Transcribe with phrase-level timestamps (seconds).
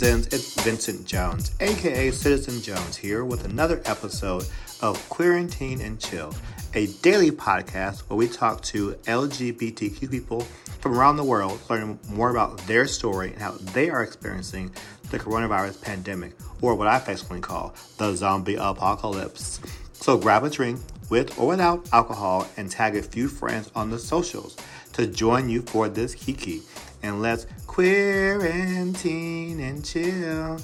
[0.00, 0.26] Citizens?
[0.28, 4.46] It's Vincent Jones, aka Citizen Jones, here with another episode
[4.80, 6.34] of Quarantine and Chill,
[6.72, 10.40] a daily podcast where we talk to LGBTQ people
[10.80, 14.72] from around the world, learning more about their story and how they are experiencing
[15.10, 16.32] the coronavirus pandemic,
[16.62, 19.60] or what I affectionately call the zombie apocalypse.
[19.92, 23.98] So grab a drink with or without alcohol and tag a few friends on the
[23.98, 24.56] socials
[24.94, 26.62] to join you for this kiki
[27.02, 30.58] and let's quarantine and chill.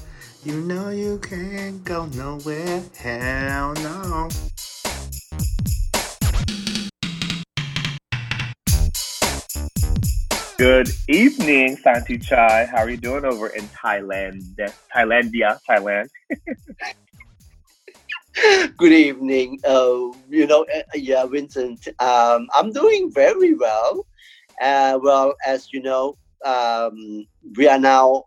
[0.44, 4.28] You know you can't go nowhere, hell no.
[10.58, 12.64] Good evening, Santi Chai.
[12.64, 14.42] How are you doing over in Thailand?
[14.92, 16.08] Thailandia, Thailand.
[18.76, 19.60] Good evening.
[19.64, 21.86] Uh, you know, uh, yeah, Vincent.
[22.00, 24.04] Um, I'm doing very well.
[24.60, 28.24] Uh, well, as you know, um, we are now,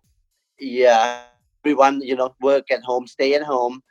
[0.59, 1.21] yeah,
[1.63, 3.81] everyone, you know, work at home, stay at home.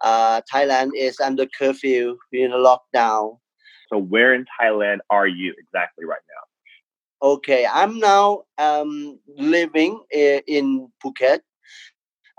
[0.00, 3.38] Uh, Thailand is under curfew, in a lockdown.
[3.88, 7.28] So, where in Thailand are you exactly right now?
[7.28, 11.40] Okay, I'm now um, living in, in Phuket,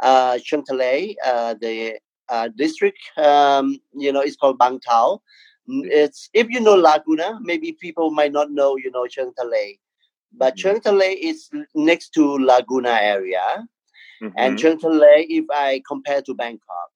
[0.01, 2.99] uh, Chantale, uh, the uh, district.
[3.17, 5.21] Um, you know, it's called Bang Tao.
[5.67, 8.75] It's if you know Laguna, maybe people might not know.
[8.75, 9.79] You know Chantale.
[10.35, 11.01] But mm-hmm.
[11.01, 13.67] is next to Laguna area.
[14.21, 14.37] Mm-hmm.
[14.37, 16.89] And Chengtale, if I compare to Bangkok,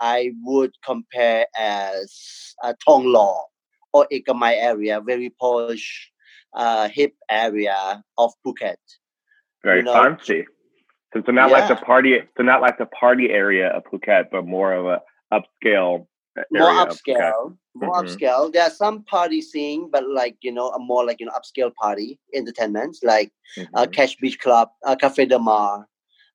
[0.00, 3.40] I would compare as uh, Thong Lo
[3.92, 6.10] or Ekamai area, very posh,
[6.54, 8.76] uh, hip area of Phuket.
[9.62, 10.44] Very you know, fancy.
[11.12, 11.58] So it's not yeah.
[11.58, 12.18] like the party.
[12.36, 15.00] So not like the party area of Phuket, but more of a
[15.32, 16.06] upscale
[16.50, 18.06] more upscale, more mm-hmm.
[18.06, 18.52] upscale.
[18.52, 21.74] There are some party scene, but like you know, a more like you know upscale
[21.74, 23.76] party entertainments like uh, mm-hmm.
[23.76, 25.86] uh, Catch Beach Club, uh, Cafe del Mar,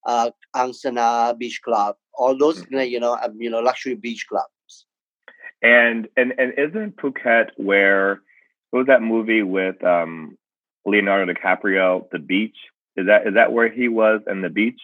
[0.06, 2.79] uh, Angsana Beach Club, all those mm-hmm.
[2.79, 4.85] you know um, you know luxury beach clubs.
[5.62, 8.22] And and and isn't Phuket where
[8.72, 10.38] what was that movie with um,
[10.85, 12.57] Leonardo DiCaprio, The Beach?
[12.95, 14.79] Is that is that where he was in the beach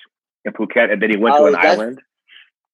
[0.45, 2.01] in Phuket, and then he went oh, to an island?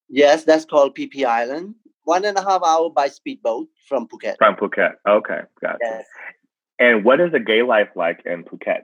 [0.10, 4.36] Yes, that's called Phi Island one and a half hour by speedboat from Phuket.
[4.38, 4.94] From Phuket.
[5.08, 5.78] Okay, gotcha.
[5.81, 6.06] Yes.
[6.80, 8.84] And what is the gay life like in Phuket?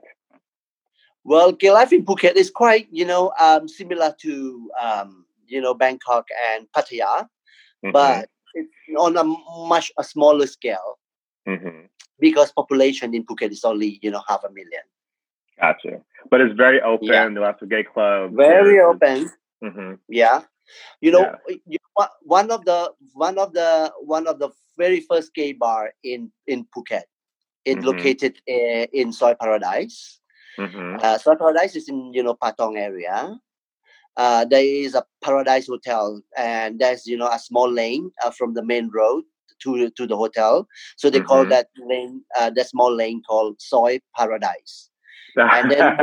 [1.24, 5.74] Well, gay life in Phuket is quite, you know, um, similar to, um, you know,
[5.74, 7.26] Bangkok and Pattaya,
[7.84, 7.92] mm-hmm.
[7.92, 9.24] but it's on a
[9.66, 10.98] much a smaller scale
[11.46, 11.86] mm-hmm.
[12.18, 14.82] because population in Phuket is only, you know, half a million.
[15.60, 16.00] Gotcha.
[16.30, 17.08] But it's very open.
[17.08, 17.28] Yeah.
[17.28, 18.34] Lots of gay clubs.
[18.34, 19.30] Very open.
[19.62, 19.94] Mm-hmm.
[20.08, 20.42] Yeah.
[21.00, 21.56] You know, yeah.
[21.66, 21.79] you know,
[22.22, 26.66] one of the one of the one of the very first gay bar in in
[26.74, 27.02] Phuket.
[27.64, 27.86] It's mm-hmm.
[27.86, 30.20] located uh, in Soi Paradise.
[30.58, 30.96] Mm-hmm.
[31.02, 33.38] Uh, Soi Paradise is in you know Patong area.
[34.16, 38.54] Uh, there is a Paradise Hotel, and there's you know a small lane uh, from
[38.54, 39.24] the main road
[39.62, 40.66] to to the hotel.
[40.96, 41.26] So they mm-hmm.
[41.26, 44.88] call that lane, uh, that small lane called Soi Paradise.
[45.36, 45.80] and then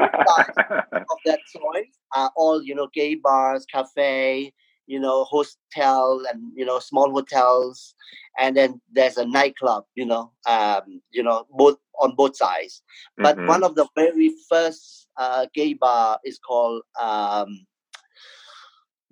[1.14, 1.84] of that soil
[2.16, 4.54] are all you know gay bars, cafe,
[4.88, 7.94] you know hotel and you know small hotels,
[8.40, 9.84] and then there's a nightclub.
[9.96, 12.82] You know, um, you know both on both sides.
[13.18, 13.48] But mm-hmm.
[13.48, 17.66] one of the very first uh, gay bar is called um,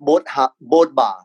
[0.00, 1.24] boat ha- boat bar.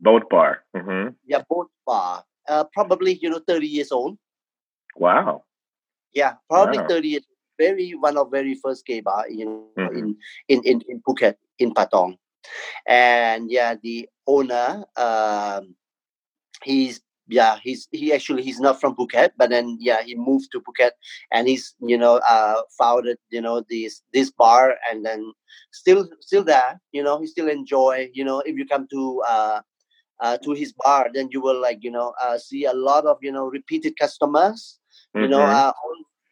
[0.00, 0.64] Boat bar.
[0.76, 1.14] Mm-hmm.
[1.26, 2.24] Yeah, boat bar.
[2.48, 4.18] Uh, probably you know thirty years old.
[4.96, 5.44] Wow.
[6.14, 6.86] Yeah, probably wow.
[6.88, 7.26] thirty years
[7.58, 9.96] very one of very first gay bar in mm-hmm.
[9.98, 10.16] in,
[10.48, 12.16] in in in Phuket in Patong,
[12.86, 15.74] and yeah, the owner, um,
[16.62, 17.00] he's
[17.30, 20.92] yeah he's he actually he's not from Phuket, but then yeah he moved to Phuket
[21.30, 25.32] and he's you know uh founded you know this this bar and then
[25.70, 29.60] still still there you know he still enjoy you know if you come to uh
[30.20, 33.18] uh, to his bar, then you will like you know uh, see a lot of
[33.22, 34.78] you know repeated customers.
[35.16, 35.24] Mm-hmm.
[35.24, 35.68] You know, mm-hmm.
[35.68, 35.72] uh,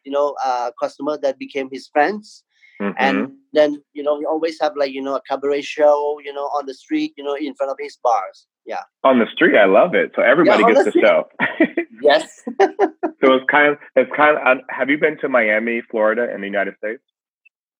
[0.03, 2.43] you know uh, customer that became his friends
[2.81, 2.93] mm-hmm.
[2.97, 6.45] and then you know we always have like you know a cabaret show you know
[6.57, 9.65] on the street you know in front of his bars yeah on the street i
[9.65, 11.27] love it so everybody yeah, gets to show
[12.01, 16.41] yes so it's kind of it's kind of have you been to miami florida in
[16.41, 17.03] the united states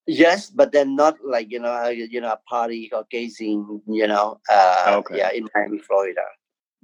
[0.07, 4.39] yes but then not like you know you know a party or gazing you know
[4.49, 5.17] uh okay.
[5.17, 6.23] yeah in miami florida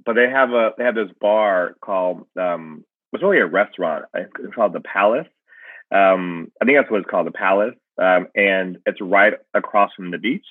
[0.04, 4.06] but they have a they have this bar called um it's really a restaurant.
[4.14, 5.28] It's called the Palace.
[5.94, 7.74] Um, I think that's what it's called, the Palace.
[8.00, 10.46] Um, and it's right across from the beach.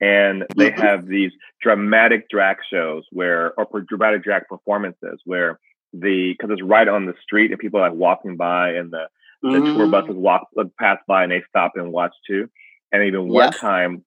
[0.00, 0.80] And they mm-hmm.
[0.80, 1.30] have these
[1.60, 5.60] dramatic drag shows where, or dramatic drag performances where
[5.92, 9.06] the, because it's right on the street and people are like walking by and the,
[9.42, 9.76] the mm.
[9.76, 10.48] tour buses walk
[10.78, 12.48] pass by and they stop and watch too.
[12.90, 14.04] And even one time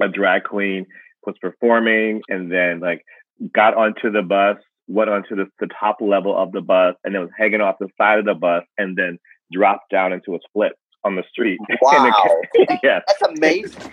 [0.00, 0.86] a drag queen
[1.26, 3.04] was performing and then like
[3.52, 4.56] got onto the bus,
[4.88, 7.88] went onto the, the top level of the bus, and then was hanging off the
[7.98, 9.18] side of the bus, and then
[9.52, 10.72] dropped down into a split
[11.04, 11.60] on the street.
[11.82, 12.10] Wow,
[12.82, 13.92] yes, that's amazing.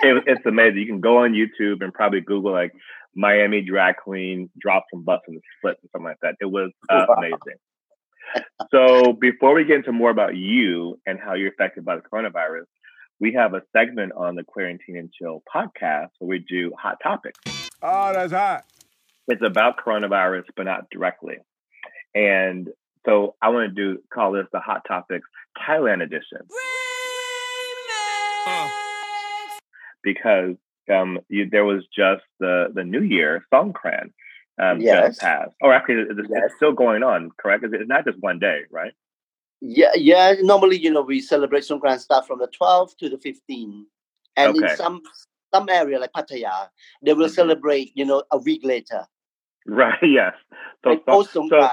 [0.00, 0.78] it, it's amazing.
[0.78, 2.72] You can go on YouTube and probably Google like
[3.14, 6.36] Miami drag queen dropped from bus in the split or something like that.
[6.40, 7.14] It was uh, wow.
[7.18, 7.58] amazing.
[8.70, 12.64] so before we get into more about you and how you're affected by the coronavirus,
[13.20, 17.38] we have a segment on the Quarantine and Chill podcast where we do hot topics.
[17.80, 18.64] Oh, that's hot.
[19.28, 21.36] It's about coronavirus, but not directly.
[22.14, 22.68] And
[23.06, 25.28] so I want to do call this the Hot Topics
[25.58, 26.40] Thailand edition.
[30.02, 30.56] Because
[30.92, 34.10] um, you, there was just the the New Year Songkran
[34.60, 35.08] um, yes.
[35.08, 35.54] just passed.
[35.60, 36.42] Or actually, it's, yes.
[36.44, 37.30] it's still going on.
[37.38, 37.64] Correct?
[37.64, 38.92] It's not just one day, right?
[39.60, 40.34] Yeah, yeah.
[40.40, 43.84] Normally, you know, we celebrate Songkran start from the 12th to the 15th,
[44.36, 44.70] and okay.
[44.70, 45.02] in some
[45.54, 46.68] some area like Pattaya,
[47.02, 47.34] they will mm-hmm.
[47.34, 49.06] celebrate, you know, a week later.
[49.66, 49.98] Right.
[50.02, 50.34] Yes.
[50.82, 51.50] So, like post Songkran.
[51.50, 51.68] So,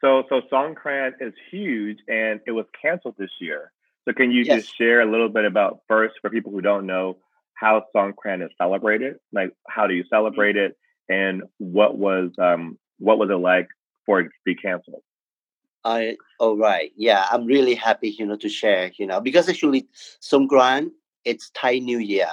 [0.00, 3.72] so, so Songkran is huge, and it was canceled this year.
[4.06, 4.62] So, can you yes.
[4.62, 7.18] just share a little bit about first for people who don't know
[7.54, 9.16] how Songkran is celebrated?
[9.32, 10.76] Like, how do you celebrate it,
[11.08, 13.68] and what was um what was it like
[14.06, 15.02] for it to be canceled?
[15.84, 19.48] I all oh, right, yeah, I'm really happy, you know, to share, you know, because
[19.48, 19.88] actually
[20.22, 20.90] Songkran
[21.24, 22.30] it's Thai New Year.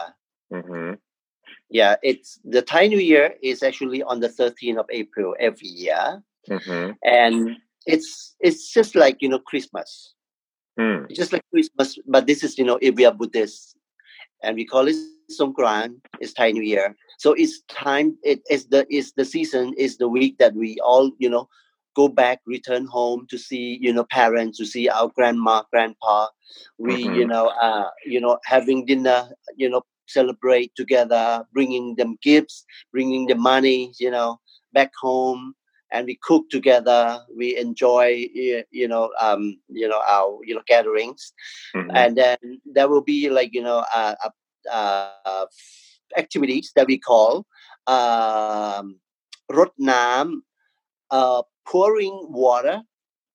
[0.54, 0.94] Mm-hmm.
[1.70, 6.24] Yeah, it's the Thai New Year is actually on the 13th of April every year,
[6.50, 6.92] mm-hmm.
[7.04, 10.14] and it's it's just like you know Christmas.
[10.80, 11.06] Mm.
[11.10, 13.78] It's just like Christmas, but this is you know if we are Buddhist,
[14.44, 14.96] and we call it
[15.32, 15.96] Songkran.
[16.20, 18.18] It's Thai New Year, so it's time.
[18.24, 21.48] It is the is the season is the week that we all you know
[21.96, 26.28] go back, return home to see, you know, parents, to see our grandma, grandpa.
[26.78, 27.16] We, mm-hmm.
[27.16, 33.26] you know, uh, you know, having dinner, you know, celebrate together, bringing them gifts, bringing
[33.26, 34.40] the money, you know,
[34.74, 35.56] back home,
[35.96, 37.20] and we cook together.
[37.36, 41.34] We enjoy, you know, um, you know our you know gatherings,
[41.76, 41.90] mm-hmm.
[41.96, 45.46] and then there will be like you know uh, uh, uh,
[46.18, 47.46] activities that we call
[47.88, 49.00] um,
[49.52, 50.42] rotnam,
[51.12, 52.82] uh, pouring water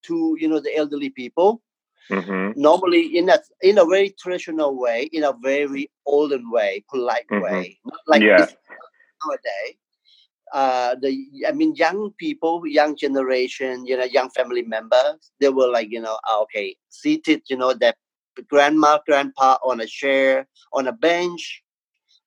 [0.04, 1.62] to you know the elderly people.
[2.10, 2.60] Mm-hmm.
[2.60, 7.44] Normally, in a in a very traditional way, in a very olden way, polite mm-hmm.
[7.44, 8.46] way, not like yeah.
[9.24, 9.79] nowadays
[10.52, 15.68] uh the i mean young people young generation you know young family members they were
[15.68, 17.96] like you know ah, okay seated you know that
[18.48, 21.62] grandma grandpa on a chair on a bench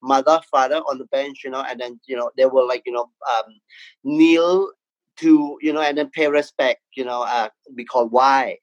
[0.01, 2.91] mother father on the bench you know and then you know they were like you
[2.91, 3.53] know um,
[4.03, 4.69] kneel
[5.15, 8.57] to you know and then pay respect you know uh, we call wai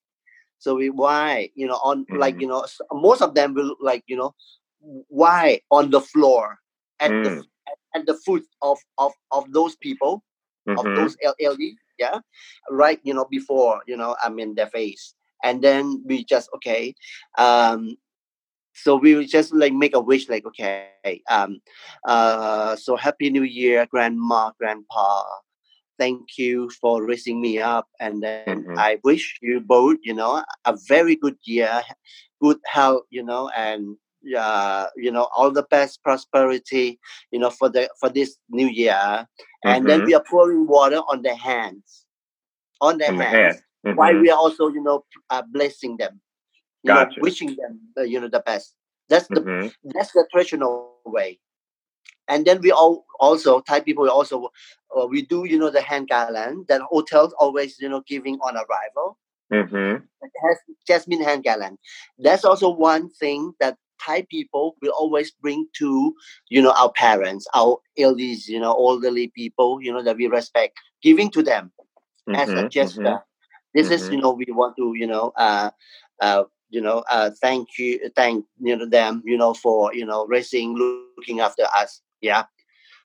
[0.59, 2.17] so we wai you know on mm-hmm.
[2.17, 4.35] like you know most of them will like you know
[5.09, 6.59] wai on the floor
[7.01, 7.25] at mm.
[7.25, 7.45] the
[7.95, 10.23] at the foot of of of those people
[10.69, 10.79] mm-hmm.
[10.79, 12.19] of those LLD yeah
[12.71, 16.95] right you know before you know I'm in their face and then we just okay
[17.39, 17.97] um
[18.75, 21.61] so we will just like make a wish like okay um
[22.07, 25.23] uh so happy new year grandma grandpa
[26.01, 27.87] thank you for raising me up.
[28.01, 28.79] And then mm-hmm.
[28.79, 31.83] I wish you both, you know, a very good year,
[32.43, 33.97] good health, you know, and
[34.37, 36.99] uh, you know, all the best prosperity,
[37.31, 38.93] you know, for the for this new year.
[38.93, 39.69] Mm-hmm.
[39.69, 40.07] And then mm-hmm.
[40.07, 42.07] we are pouring water on their hands,
[42.81, 43.99] on their on hands, the hand.
[43.99, 44.23] while mm-hmm.
[44.23, 46.21] we are also, you know, uh, blessing them,
[46.83, 47.11] you gotcha.
[47.11, 48.75] know, wishing them, uh, you know, the best.
[49.09, 49.89] That's the mm-hmm.
[49.95, 51.41] that's the traditional way
[52.31, 54.51] and then we all also Thai people also
[54.97, 58.57] uh, we do you know the hand garland that hotels always you know giving on
[58.57, 59.19] arrival.
[59.53, 60.05] Mm-hmm.
[60.23, 61.79] It has jasmine hand garland.
[62.19, 66.15] That's also one thing that Thai people will always bring to
[66.49, 70.79] you know our parents, our elders, you know elderly people, you know that we respect,
[71.03, 71.73] giving to them
[72.29, 72.41] mm-hmm.
[72.41, 72.69] as a mm-hmm.
[72.69, 73.03] gesture.
[73.03, 73.75] Mm-hmm.
[73.75, 74.15] This is mm-hmm.
[74.15, 75.71] you know we want to you know uh,
[76.21, 80.27] uh, you know uh, thank you thank you know them you know for you know
[80.27, 82.45] raising looking after us yeah.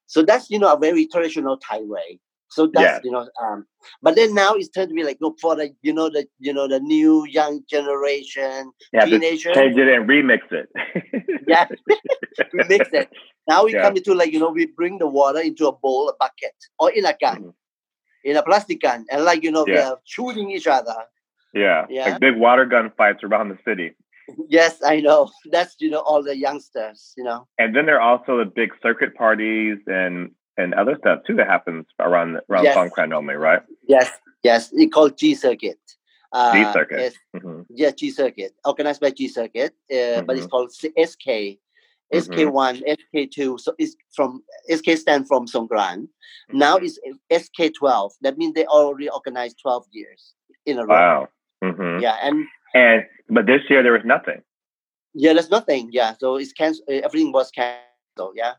[0.07, 2.19] So that's you know a very traditional Thai way.
[2.49, 2.99] So that's yeah.
[3.03, 3.65] you know, um,
[4.01, 6.53] but then now it's turned to be like know, for the you know the you
[6.53, 9.53] know the new young generation yeah, teenager.
[9.53, 10.69] Change it and remix it.
[11.47, 11.67] yeah,
[12.53, 13.09] remix it.
[13.47, 13.81] Now we yeah.
[13.81, 16.91] come into like you know we bring the water into a bowl, a bucket, or
[16.91, 17.49] in a gun, mm-hmm.
[18.23, 19.73] in a plastic gun, and like you know yeah.
[19.73, 20.95] we are shooting each other.
[21.53, 23.95] Yeah, yeah, like big water gun fights around the city.
[24.49, 25.29] Yes, I know.
[25.51, 27.47] That's you know all the youngsters, you know.
[27.59, 31.47] And then there are also the big circuit parties and and other stuff too that
[31.47, 32.77] happens around around yes.
[32.77, 33.61] Songkran only, right?
[33.87, 34.11] Yes,
[34.43, 34.69] yes.
[34.73, 35.79] It's called G Circuit.
[36.31, 37.17] Uh, G Circuit.
[37.35, 37.61] Mm-hmm.
[37.69, 40.25] Yeah, G Circuit, organized by G Circuit, uh, mm-hmm.
[40.25, 40.51] but it's mm-hmm.
[40.51, 41.59] called SK.
[42.13, 42.83] SK1,
[43.15, 43.59] SK2.
[43.59, 46.03] So it's from SK stand from Songkran.
[46.03, 46.57] Mm-hmm.
[46.57, 46.99] Now it's
[47.31, 48.11] SK12.
[48.21, 50.33] That means they already organized 12 years
[50.65, 50.95] in a row.
[50.95, 51.27] Wow.
[51.63, 51.99] Mm-hmm.
[52.01, 54.41] Yeah, and and but this year there was nothing.
[55.13, 55.89] Yeah, there's nothing.
[55.91, 56.89] Yeah, so it's canceled.
[56.89, 58.33] Everything was canceled.
[58.35, 58.53] Yeah,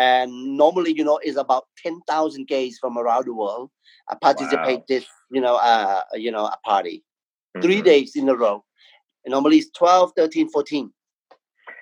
[0.00, 3.70] and normally you know is about 10,000 gays from around the world
[4.10, 4.84] uh, participate wow.
[4.88, 7.62] this you know uh you know a party mm-hmm.
[7.62, 8.64] three days in a row
[9.24, 10.90] and normally it's 12 13 14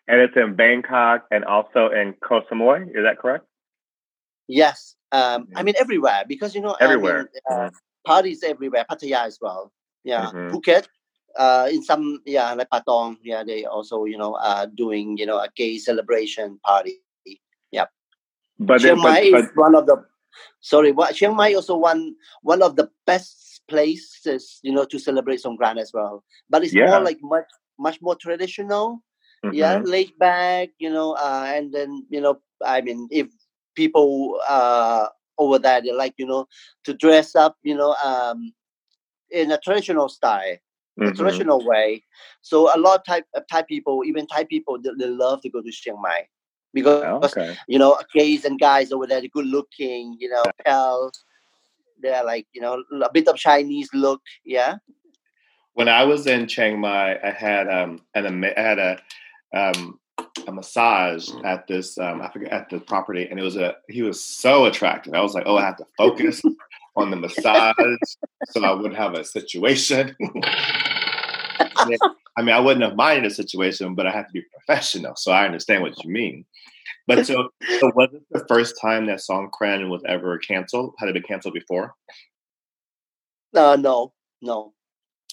[0.09, 3.47] and it's in bangkok and also in koh samui is that correct
[4.49, 5.59] yes um mm-hmm.
[5.59, 7.77] i mean everywhere because you know everywhere I mean, uh, mm-hmm.
[8.05, 9.73] parties everywhere pattaya as well
[10.03, 10.55] yeah mm-hmm.
[10.55, 10.89] phuket
[11.39, 15.39] uh, in some yeah like Patong yeah they also you know uh doing you know
[15.39, 16.99] a gay celebration party
[18.59, 20.05] but Chiang Mai but, is one of the
[20.61, 25.43] sorry, what Chiang Mai also one one of the best places you know to celebrate
[25.43, 26.25] Songkran as well.
[26.51, 26.87] But it's yeah.
[26.87, 27.45] more like much
[27.79, 29.03] much more traditional.
[29.45, 29.55] Mm-hmm.
[29.55, 33.29] Yeah, laid back, you know, uh, and then you know, I mean, if
[33.77, 35.07] people uh
[35.39, 36.49] over there they like you know
[36.85, 38.53] to dress up, you know, um,
[39.31, 40.57] in a traditional style.
[40.99, 41.15] Mm-hmm.
[41.15, 42.03] traditional way.
[42.43, 45.63] So a lot of Thai, Thai people, even Thai people, they, they love to go
[45.63, 46.27] to Chiang Mai
[46.73, 47.57] because okay.
[47.67, 51.25] you know gays and guys over there, good looking, you know, pals.
[52.01, 54.77] They're like you know a bit of Chinese look, yeah.
[55.75, 59.01] When I was in Chiang Mai, I had um an I had a
[59.55, 59.99] um
[60.47, 64.03] a massage at this um I forget at the property, and it was a he
[64.03, 65.15] was so attractive.
[65.15, 66.43] I was like, oh, I have to focus
[66.97, 67.75] on the massage
[68.51, 70.17] so I wouldn't have a situation.
[72.37, 75.17] I mean, I wouldn't have minded a situation, but I have to be professional.
[75.17, 76.45] So I understand what you mean.
[77.07, 77.49] But so,
[77.81, 80.95] so was it the first time that Songkran was ever canceled?
[80.99, 81.95] Had it been canceled before?
[83.55, 84.75] Uh, no, no,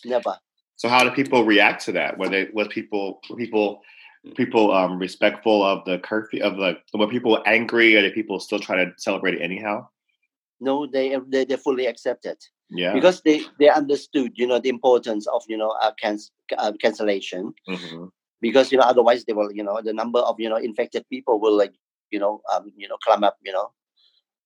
[0.05, 0.37] never.
[0.77, 2.17] So how did people react to that?
[2.17, 3.81] Were they was people people
[4.35, 8.59] people um respectful of the curfew of the were people angry or did people still
[8.59, 9.87] try to celebrate it anyhow?
[10.59, 12.43] No, they they, they fully accept it.
[12.69, 12.93] Yeah.
[12.93, 16.19] Because they they understood, you know, the importance of you know uh, can,
[16.57, 17.53] uh, cancellation.
[17.67, 18.05] Mm-hmm.
[18.41, 21.39] Because you know otherwise they will you know the number of you know infected people
[21.39, 21.73] will like
[22.11, 23.71] you know um you know climb up you know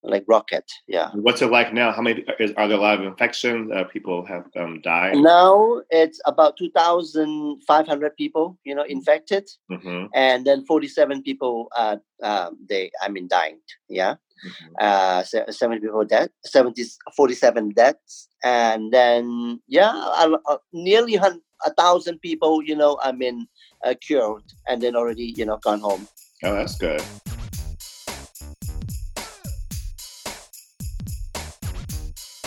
[0.03, 0.63] like rocket.
[0.87, 1.11] Yeah.
[1.13, 1.91] What's it like now?
[1.91, 3.69] How many is, are there a lot of infections?
[3.69, 5.17] Uh, people have um, died?
[5.17, 9.49] Now it's about 2500 people you know infected.
[9.71, 10.05] Mm-hmm.
[10.13, 14.73] and then 47 people uh um, they i mean dying yeah mm-hmm.
[14.79, 16.83] uh 70 people dead 70
[17.15, 23.47] 47 deaths and then yeah uh, nearly a thousand people you know i mean
[23.85, 26.07] uh, cured and then already you know gone home.
[26.43, 27.01] Oh, that's good.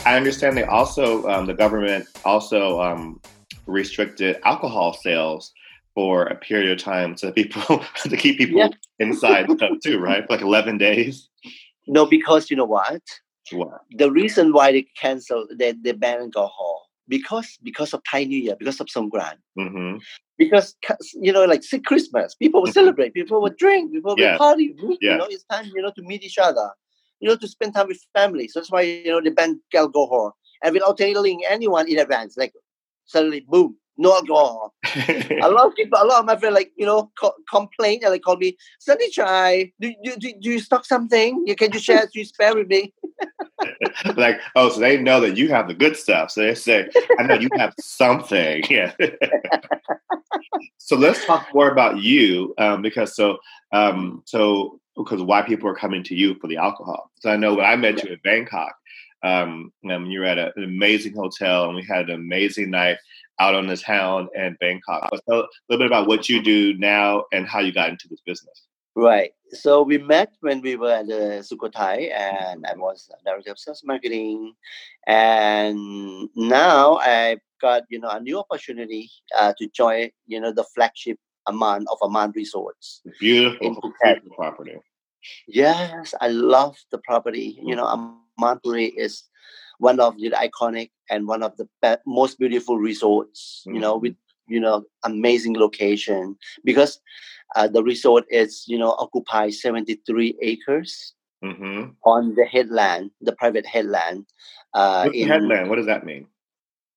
[0.04, 3.20] I understand they also um, the government also um,
[3.66, 5.52] restricted alcohol sales
[5.94, 8.68] for a period of time to people to keep people yeah.
[8.98, 9.46] inside
[9.82, 10.26] too, right?
[10.26, 11.28] For like eleven days.
[11.86, 13.02] No, because you know what?
[13.50, 13.80] What?
[13.90, 18.56] The reason why they canceled they they ban alcohol because because of Thai New Year,
[18.58, 19.36] because of Songkran.
[19.58, 19.98] Mm-hmm
[20.42, 20.76] because
[21.14, 22.72] you know, like say Christmas, people will mm-hmm.
[22.74, 24.74] celebrate, people will drink, people will party.
[25.00, 26.70] You know, it's time you know to meet each other,
[27.20, 28.48] you know, to spend time with family.
[28.48, 32.36] So that's why you know the they banned alcohol, and without telling anyone in advance,
[32.36, 32.52] like
[33.04, 34.74] suddenly, boom, no alcohol.
[34.96, 38.10] a lot of people, a lot of my friends, like you know, co- complain and
[38.12, 41.42] like call me, Sunny Chai, do, do, do, do you stock something?
[41.46, 42.92] You can you share, you spare with me?
[44.16, 46.30] like, oh, so they know that you have the good stuff.
[46.32, 48.64] So they say, I know you have something.
[48.72, 48.92] Yeah.
[50.78, 53.38] so let's talk more about you, um, because so
[53.72, 57.10] um, so because why people are coming to you for the alcohol.
[57.20, 58.74] So I know when I met you in Bangkok,
[59.22, 62.96] um, you were at a, an amazing hotel and we had an amazing night
[63.38, 65.10] out on the town in Bangkok.
[65.28, 68.20] Tell a little bit about what you do now and how you got into this
[68.24, 68.66] business.
[68.94, 69.32] Right.
[69.50, 73.82] So we met when we were at the Sukhothai, and I was director of sales
[73.84, 74.52] marketing.
[75.06, 80.64] And now I've got you know a new opportunity uh, to join you know the
[80.74, 83.00] flagship Aman of Aman Resorts.
[83.18, 84.76] Beautiful, beautiful property.
[85.46, 87.58] Yes, I love the property.
[87.62, 87.86] You know,
[88.38, 89.24] Amanpuri is
[89.78, 93.62] one of the iconic and one of the be- most beautiful resorts.
[93.66, 93.74] Mm-hmm.
[93.74, 94.02] You know, mm-hmm.
[94.02, 94.16] with
[94.48, 97.00] you know amazing location because
[97.56, 101.90] uh, the resort is, you know, occupies 73 acres mm-hmm.
[102.04, 104.26] on the headland, the private headland.
[104.74, 105.68] Uh, What's in, the headland?
[105.68, 106.26] What does that mean?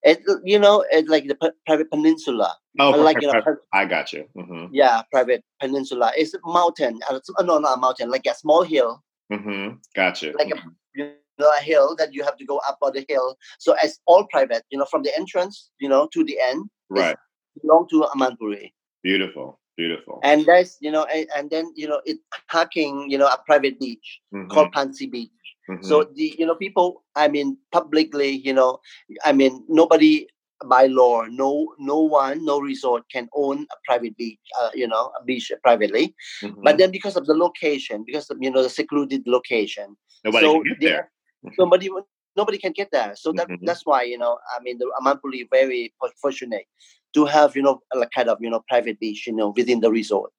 [0.03, 2.55] It, you know, it's like the p- private peninsula.
[2.79, 3.41] Oh, like you know,
[3.73, 4.25] I got you.
[4.37, 4.67] Mm-hmm.
[4.71, 6.11] Yeah, private peninsula.
[6.15, 6.99] It's a mountain.
[7.09, 8.11] Uh, no, not a mountain.
[8.11, 9.03] Like a small hill.
[9.31, 9.77] Mm-hmm.
[9.95, 10.33] Gotcha.
[10.37, 10.61] Like a
[10.93, 13.37] you know, a hill that you have to go up on the hill.
[13.59, 14.63] So it's all private.
[14.69, 16.69] You know, from the entrance, you know, to the end.
[16.89, 17.17] Right.
[17.61, 18.73] Belong to Amanpuri.
[19.03, 19.59] Beautiful.
[19.77, 20.19] Beautiful.
[20.23, 23.79] And that's you know, and, and then you know, it hacking you know a private
[23.79, 24.49] beach mm-hmm.
[24.49, 25.29] called Pansea Beach.
[25.69, 25.83] Mm-hmm.
[25.83, 28.79] So the you know people, I mean, publicly, you know,
[29.25, 30.27] I mean, nobody
[30.65, 35.11] by law, no no one, no resort can own a private beach, uh, you know,
[35.19, 36.15] a beach privately.
[36.41, 36.61] Mm-hmm.
[36.63, 40.53] But then because of the location, because of you know the secluded location, nobody so
[40.53, 41.11] can get there.
[41.57, 41.89] Nobody
[42.35, 43.13] nobody can get there.
[43.15, 43.65] So that mm-hmm.
[43.65, 46.65] that's why you know, I mean, the Amanpuri very fortunate
[47.13, 49.91] to have you know a kind of you know private beach, you know, within the
[49.91, 50.33] resort.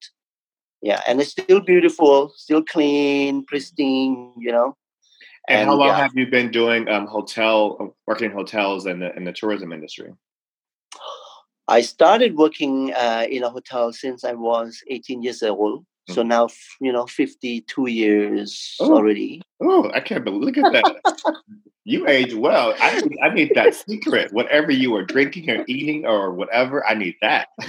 [0.83, 4.77] Yeah, and it's still beautiful, still clean, pristine, you know.
[5.49, 5.97] And, and how long yeah.
[5.97, 10.13] have you been doing um, hotel, working in hotels and the, in the tourism industry?
[11.69, 15.85] I started working uh, in a hotel since I was 18 years old.
[16.09, 16.29] So mm.
[16.29, 16.49] now,
[16.81, 18.95] you know, 52 years oh.
[18.95, 19.43] already.
[19.61, 21.37] Oh, I can't believe, look at that.
[21.85, 22.75] you age well.
[22.81, 24.33] I need, I need that secret.
[24.33, 27.49] Whatever you are drinking or eating or whatever, I need that.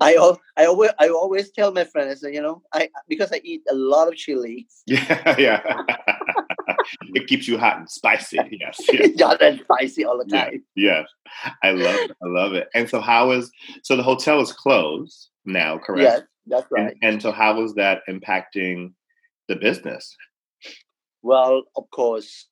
[0.00, 3.74] I I always I always tell my friends, you know, I because I eat a
[3.74, 4.66] lot of chili.
[4.86, 5.82] Yeah, yeah.
[7.14, 8.38] it keeps you hot and spicy.
[8.50, 9.20] Yes, yes.
[9.20, 10.62] hot and spicy all the time.
[10.74, 11.54] Yes, yes.
[11.62, 12.10] I love it.
[12.22, 12.68] I love it.
[12.74, 13.50] And so, how is
[13.82, 15.78] so the hotel is closed now?
[15.78, 16.02] Correct.
[16.02, 16.96] Yes, that's right.
[17.02, 18.92] And, and so, how is that impacting
[19.48, 20.16] the business?
[21.22, 22.46] Well, of course,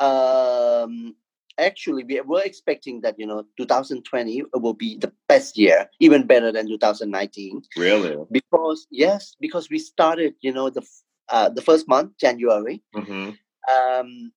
[0.00, 1.14] um,
[1.58, 6.52] actually we were expecting that you know 2020 will be the best year even better
[6.52, 10.82] than 2019 really because yes because we started you know the
[11.30, 13.30] uh, the first month january mm-hmm.
[13.74, 14.32] um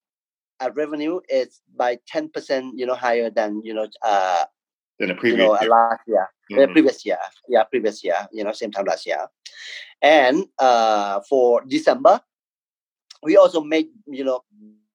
[0.60, 4.46] our revenue is by 10% you know higher than you know uh
[5.02, 5.70] than a previous you know, year.
[5.70, 6.62] last year mm-hmm.
[6.62, 7.18] the previous year
[7.50, 9.28] yeah previous year you know same time last year
[10.02, 12.22] and uh for december
[13.24, 14.42] we also made you know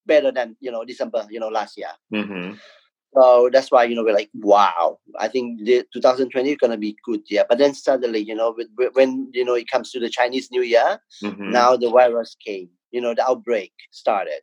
[0.06, 1.90] better than you know December you know last year.
[2.12, 2.54] Mm-hmm.
[3.14, 6.96] So that's why you know we're like, wow, I think the 2020 is gonna be
[7.04, 7.44] good, yeah.
[7.48, 8.56] But then suddenly, you know,
[8.92, 11.50] when you know it comes to the Chinese New Year, mm-hmm.
[11.50, 14.42] now the virus came, you know, the outbreak started,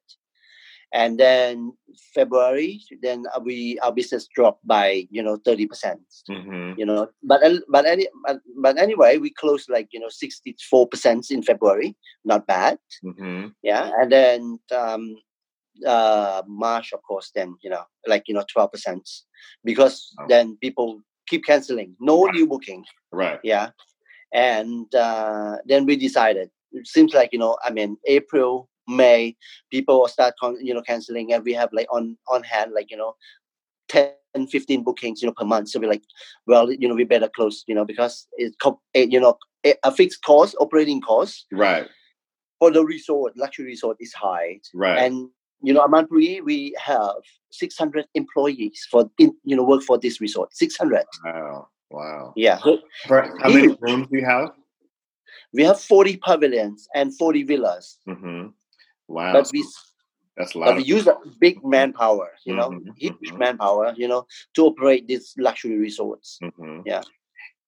[0.93, 1.73] and then
[2.13, 6.73] February, then we our business dropped by you know 30 percent, mm-hmm.
[6.77, 7.09] you know.
[7.23, 11.95] But but any but, but anyway, we closed like you know 64 percent in February,
[12.23, 13.47] not bad, mm-hmm.
[13.63, 13.91] yeah.
[13.99, 15.15] And then um,
[15.85, 19.09] uh, March, of course, then you know, like you know, twelve percent,
[19.63, 20.25] because oh.
[20.29, 22.35] then people keep canceling, no right.
[22.35, 22.85] new booking.
[23.11, 23.39] Right.
[23.43, 23.69] Yeah,
[24.31, 26.49] and uh, then we decided.
[26.71, 29.35] It seems like you know, I mean, April, May,
[29.71, 32.91] people will start con- you know canceling, and we have like on on hand like
[32.91, 33.15] you know,
[33.89, 34.13] 10,
[34.49, 35.69] 15 bookings you know per month.
[35.69, 36.03] So we're like,
[36.47, 38.55] well, you know, we better close, you know, because it's
[38.93, 39.37] you know
[39.83, 41.45] a fixed cost, operating cost.
[41.51, 41.87] Right
[42.63, 44.61] for the resort, luxury resort is high.
[44.73, 44.97] Right.
[44.97, 45.29] And
[45.61, 47.15] you know, Amanpuri, we have
[47.51, 50.55] 600 employees for, in, you know, work for this resort.
[50.55, 51.03] 600.
[51.25, 51.67] Wow.
[51.91, 52.33] Wow.
[52.37, 52.59] Yeah.
[53.07, 54.51] For how many rooms do you have?
[55.53, 57.97] We have 40 pavilions and 40 villas.
[58.07, 58.47] Mm-hmm.
[59.07, 59.33] Wow.
[59.33, 59.65] But we,
[60.37, 60.65] that's a lot.
[60.67, 62.91] But we use a big manpower, you know, mm-hmm.
[62.97, 63.37] huge mm-hmm.
[63.37, 66.39] manpower, you know, to operate these luxury resorts.
[66.41, 66.81] Mm-hmm.
[66.85, 67.01] Yeah.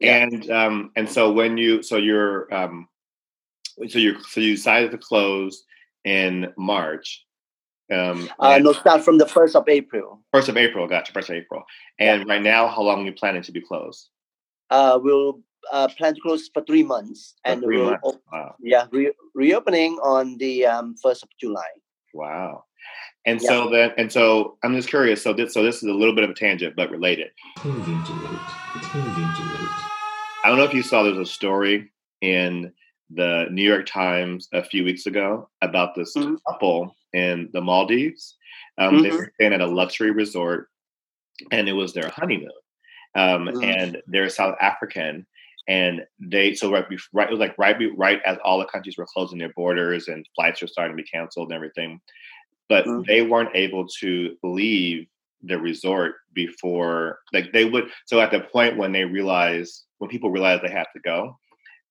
[0.01, 2.89] And um and so when you so you're um
[3.87, 5.63] so you so you decided to close
[6.03, 7.25] in March
[7.91, 10.21] um, uh, no, start from the first of April.
[10.31, 11.11] First of April, gotcha.
[11.13, 11.63] First of April.
[11.99, 12.33] And yeah.
[12.33, 14.09] right now, how long are you planning to be closed?
[14.69, 15.41] Uh, we'll
[15.71, 18.01] uh, plan to close for three months, for and three months.
[18.03, 18.55] Op- wow.
[18.59, 21.67] yeah, re- reopening on the um, first of July.
[22.13, 22.63] Wow.
[23.25, 23.49] And yeah.
[23.49, 25.21] so then, and so I'm just curious.
[25.21, 27.29] So this, so this is a little bit of a tangent, but related.
[27.57, 28.05] Tangent.
[28.05, 29.25] Tangent.
[30.43, 31.01] I don't know if you saw.
[31.01, 32.71] There's a story in
[33.09, 36.35] the New York Times a few weeks ago about this mm-hmm.
[36.47, 38.37] couple in the Maldives.
[38.77, 39.03] Um, mm-hmm.
[39.03, 40.69] They were staying at a luxury resort,
[41.51, 42.49] and it was their honeymoon.
[43.15, 43.63] Um, mm-hmm.
[43.63, 45.25] And they're South African,
[45.67, 49.07] and they so right, right it was like right right as all the countries were
[49.11, 51.99] closing their borders and flights were starting to be canceled and everything,
[52.69, 53.01] but mm-hmm.
[53.07, 55.07] they weren't able to leave
[55.43, 57.89] the resort before like they would.
[58.05, 61.37] So at the point when they realized when people realized they had to go,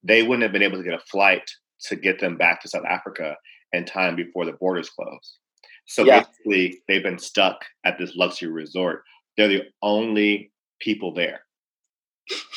[0.03, 1.49] they wouldn't have been able to get a flight
[1.87, 3.37] to get them back to South Africa
[3.73, 5.39] in time before the borders closed.
[5.87, 6.21] So yeah.
[6.21, 9.03] basically, they've been stuck at this luxury resort.
[9.37, 11.44] They're the only people there.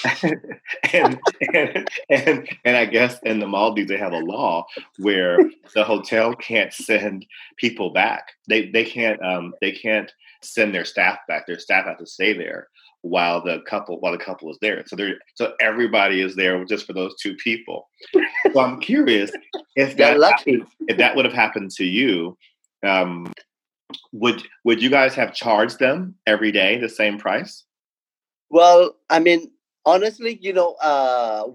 [0.93, 1.19] and,
[1.53, 4.65] and, and and I guess in the Maldives they have a law
[4.99, 5.37] where
[5.73, 7.25] the hotel can't send
[7.57, 8.31] people back.
[8.47, 11.47] They they can't um they can't send their staff back.
[11.47, 12.67] Their staff have to stay there
[13.01, 14.83] while the couple while the couple is there.
[14.87, 17.87] So there so everybody is there just for those two people.
[18.53, 19.31] so I'm curious
[19.75, 22.37] if that happened, if that would have happened to you,
[22.85, 23.31] um,
[24.11, 27.63] would would you guys have charged them every day the same price?
[28.49, 29.51] Well, I mean,
[29.87, 31.47] honestly, you know, uh,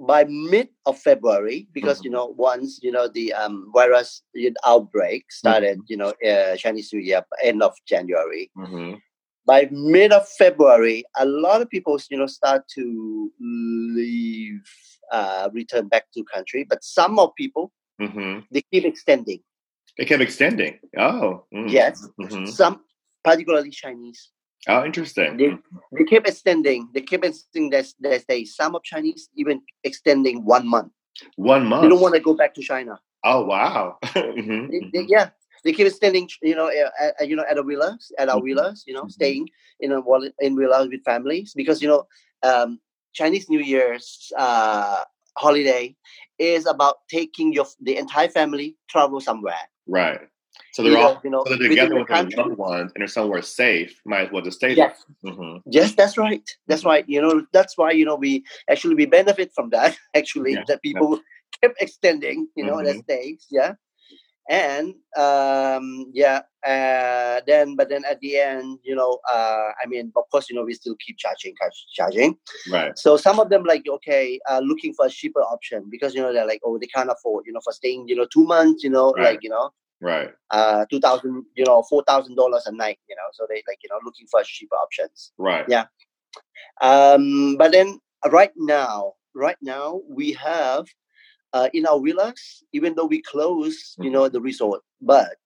[0.00, 2.06] by mid of February, because mm-hmm.
[2.06, 4.22] you know once you know the um, virus
[4.64, 5.92] outbreak started, mm-hmm.
[5.92, 8.50] you know uh, Chinese New Year end of January.
[8.58, 8.94] Mm-hmm.
[9.44, 14.62] By mid of February, a lot of people you know start to leave,
[15.12, 18.40] uh, return back to country, but some of people mm-hmm.
[18.50, 19.40] they keep extending.
[19.98, 20.78] They kept extending.
[20.96, 21.70] Oh, mm.
[21.70, 22.08] yes.
[22.18, 22.46] Mm-hmm.
[22.46, 22.80] Some,
[23.22, 24.30] particularly Chinese.
[24.68, 25.36] Oh, interesting.
[25.36, 25.56] They,
[25.96, 26.88] they keep extending.
[26.94, 28.44] They keep extending their, their stay.
[28.44, 30.92] Some of Chinese even extending one month.
[31.36, 31.82] One month.
[31.82, 33.00] They don't want to go back to China.
[33.24, 33.98] Oh wow.
[34.04, 34.70] mm-hmm.
[34.70, 35.30] they, they, yeah,
[35.64, 36.28] they keep extending.
[36.42, 36.70] You know,
[37.18, 38.46] at, you know, at a villas, at our mm-hmm.
[38.46, 38.84] villas.
[38.86, 39.10] You know, mm-hmm.
[39.10, 39.48] staying
[39.80, 40.00] in a
[40.40, 42.06] in villas with families because you know,
[42.42, 42.80] um,
[43.12, 45.04] Chinese New Year's uh,
[45.36, 45.94] holiday
[46.38, 49.68] is about taking your the entire family travel somewhere.
[49.86, 50.20] Right.
[50.72, 53.42] So they're all you know, so they're together with their loved ones and they're somewhere
[53.42, 54.00] safe.
[54.04, 55.04] Might as well just stay yes.
[55.22, 55.32] there.
[55.32, 55.70] Mm-hmm.
[55.70, 56.48] Yes, that's right.
[56.66, 57.04] That's right.
[57.08, 59.96] You know, that's why you know we actually we benefit from that.
[60.14, 60.64] Actually, yeah.
[60.68, 61.22] that people yeah.
[61.62, 62.48] kept extending.
[62.56, 62.84] You know, mm-hmm.
[62.84, 63.46] their stays.
[63.50, 63.74] Yeah,
[64.48, 70.10] and um, yeah, uh, then but then at the end, you know, uh, I mean,
[70.16, 71.54] of course, you know, we still keep charging,
[71.94, 72.36] charging.
[72.70, 72.98] Right.
[72.98, 76.32] So some of them like okay, uh, looking for a cheaper option because you know
[76.32, 78.90] they're like, oh, they can't afford, you know, for staying, you know, two months, you
[78.90, 79.32] know, right.
[79.32, 79.70] like you know
[80.02, 80.30] right.
[80.50, 84.00] Uh 2000 you know 4000 dollars a night you know so they like you know
[84.04, 85.32] looking for cheaper options.
[85.38, 85.64] Right.
[85.68, 85.86] Yeah.
[86.80, 90.86] Um but then right now right now we have
[91.52, 94.04] uh in our villas even though we close mm-hmm.
[94.04, 95.36] you know the resort but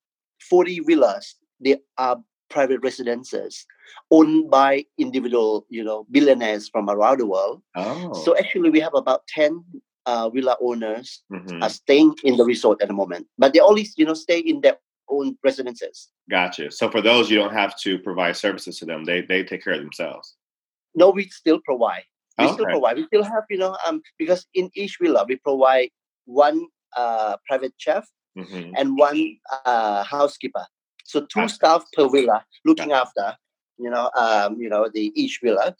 [0.40, 3.66] 40 villas they are private residences
[4.10, 7.62] owned by individual you know billionaires from around the world.
[7.74, 8.12] Oh.
[8.12, 9.64] so actually we have about 10
[10.06, 11.62] uh, villa owners mm-hmm.
[11.62, 14.60] are staying in the resort at the moment, but they only you know stay in
[14.60, 16.08] their own residences.
[16.30, 16.70] Gotcha.
[16.70, 19.74] So for those, you don't have to provide services to them; they they take care
[19.74, 20.36] of themselves.
[20.94, 22.04] No, we still provide.
[22.38, 22.54] We okay.
[22.54, 22.96] still provide.
[22.96, 25.90] We still have you know um because in each villa we provide
[26.24, 26.66] one
[26.96, 28.06] uh private chef
[28.38, 28.72] mm-hmm.
[28.76, 30.66] and one uh housekeeper.
[31.04, 31.54] So two gotcha.
[31.54, 33.02] staff per villa looking gotcha.
[33.02, 33.36] after
[33.78, 35.74] you know um you know the each villa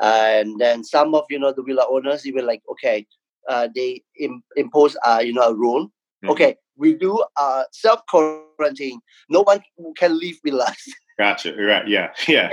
[0.00, 3.06] and then some of you know the villa owners even like okay
[3.48, 5.86] uh, they Im- impose uh, you know a rule.
[5.86, 6.30] Mm-hmm.
[6.30, 9.00] Okay, we do uh, self quarantine.
[9.28, 9.60] No one
[9.96, 10.76] can leave with us.
[11.18, 11.54] Gotcha.
[11.54, 11.86] Right.
[11.88, 12.12] Yeah.
[12.28, 12.50] Yeah.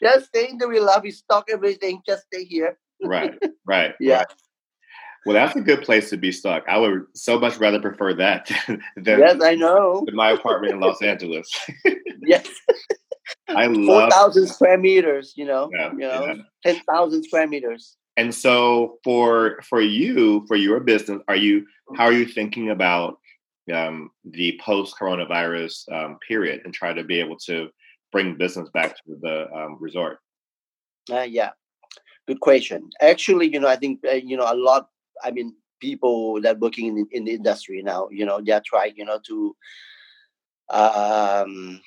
[0.00, 1.00] Just stay in the villa.
[1.02, 2.00] We stock everything.
[2.06, 2.78] Just stay here.
[3.02, 3.34] right.
[3.66, 3.94] Right.
[3.98, 4.18] Yeah.
[4.18, 4.26] Right.
[5.26, 6.64] Well, that's a good place to be stuck.
[6.68, 8.50] I would so much rather prefer that
[8.96, 11.48] than yes, I know my apartment in Los Angeles.
[12.20, 12.46] yes,
[13.48, 15.32] I love four thousand square meters.
[15.34, 16.34] You know, yeah, you know, yeah.
[16.62, 17.96] ten thousand square meters.
[18.16, 23.18] And so for for you, for your business, are you how are you thinking about
[23.72, 27.68] um, the post coronavirus um, period and try to be able to
[28.12, 30.18] bring business back to the um, resort?
[31.10, 31.50] Uh, yeah,
[32.28, 32.88] good question.
[33.00, 34.88] Actually, you know, I think uh, you know a lot.
[35.22, 39.04] I mean, people that working in in the industry now, you know, they're trying, you
[39.04, 39.56] know, to
[40.70, 41.80] um,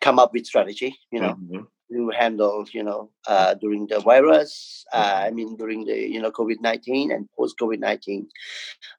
[0.00, 0.96] come up with strategy.
[1.12, 4.84] You know, mm-hmm to handle, you know, uh, during the virus.
[4.92, 5.26] Uh, mm-hmm.
[5.26, 8.28] I mean, during the you know COVID nineteen and post COVID nineteen.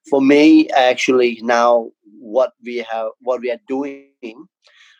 [0.09, 4.45] For me, actually, now what we have, what we are doing,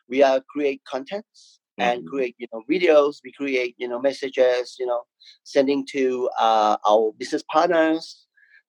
[0.10, 2.10] we are create contents and mm-hmm.
[2.10, 3.18] create you know videos.
[3.24, 5.04] We create you know messages, you know,
[5.44, 8.26] sending to uh, our business partners,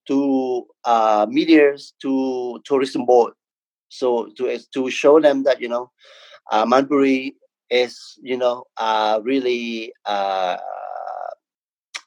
[0.07, 3.33] to uh, medias, to tourism board.
[3.89, 5.91] So to to show them that you know,
[6.51, 6.65] uh,
[7.69, 10.57] is you know uh, really uh,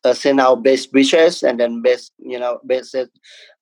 [0.04, 2.96] uh, send our best wishes and then best you know best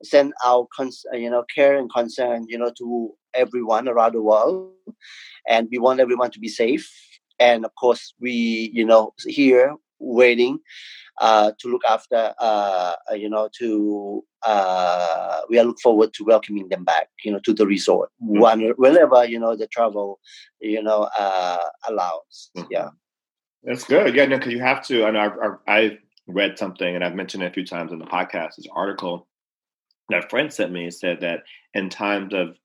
[0.02, 4.72] send our cons- you know care and concern you know to everyone around the world.
[5.48, 6.90] And we want everyone to be safe.
[7.38, 10.60] And of course we you know here waiting
[11.20, 16.68] uh, to look after, uh, you know, to uh, we are look forward to welcoming
[16.68, 18.70] them back, you know, to the resort mm-hmm.
[18.76, 20.20] whenever you know the travel,
[20.60, 22.50] you know, uh, allows.
[22.56, 22.66] Mm-hmm.
[22.70, 22.88] Yeah,
[23.62, 24.14] that's good.
[24.14, 25.06] Yeah, no, because you have to.
[25.06, 25.32] And I've,
[25.66, 28.56] I've read something, and I've mentioned it a few times in the podcast.
[28.56, 29.26] This article
[30.10, 31.40] that a friend sent me said that
[31.74, 32.56] in times of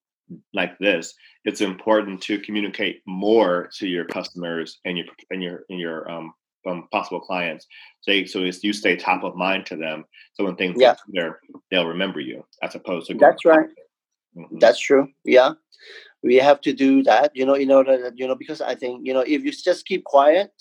[0.54, 1.14] like this,
[1.44, 6.34] it's important to communicate more to your customers and your and your and your um,
[6.66, 7.68] um, possible clients.
[8.02, 10.06] So, so you stay top of mind to them.
[10.34, 10.96] So when things yeah.
[11.10, 11.40] there,
[11.72, 13.16] they'll remember you as opposed to.
[13.16, 13.68] That's right.
[14.36, 14.60] Mm-hmm.
[14.60, 15.10] That's true.
[15.24, 15.52] Yeah,
[16.24, 17.32] we have to do that.
[17.36, 19.86] You know, in order that you know, because I think you know, if you just
[19.86, 20.52] keep quiet,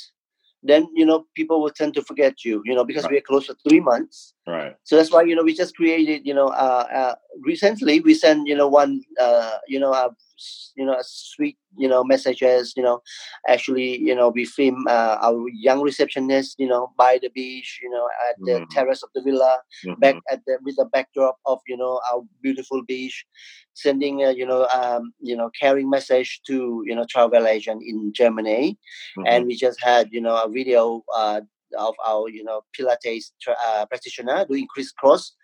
[0.62, 2.62] then you know people will tend to forget you.
[2.64, 3.12] You know, because right.
[3.12, 4.34] we're close for three months.
[4.46, 4.74] Right.
[4.84, 8.46] So that's why you know we just created you know uh, uh recently we sent
[8.46, 10.10] you know one uh you know a
[10.76, 13.00] you know a sweet you know messages you know
[13.48, 17.90] actually you know we film uh, our young receptionist you know by the beach you
[17.90, 18.70] know at the mm-hmm.
[18.70, 19.98] terrace of the villa mm-hmm.
[20.00, 23.24] back at the with the backdrop of you know our beautiful beach
[23.74, 28.12] sending a, you know um you know caring message to you know travel agent in
[28.14, 28.78] germany
[29.16, 29.26] mm-hmm.
[29.26, 31.40] and we just had you know a video uh
[31.78, 35.34] of our you know Pilates uh, practitioner doing crisscross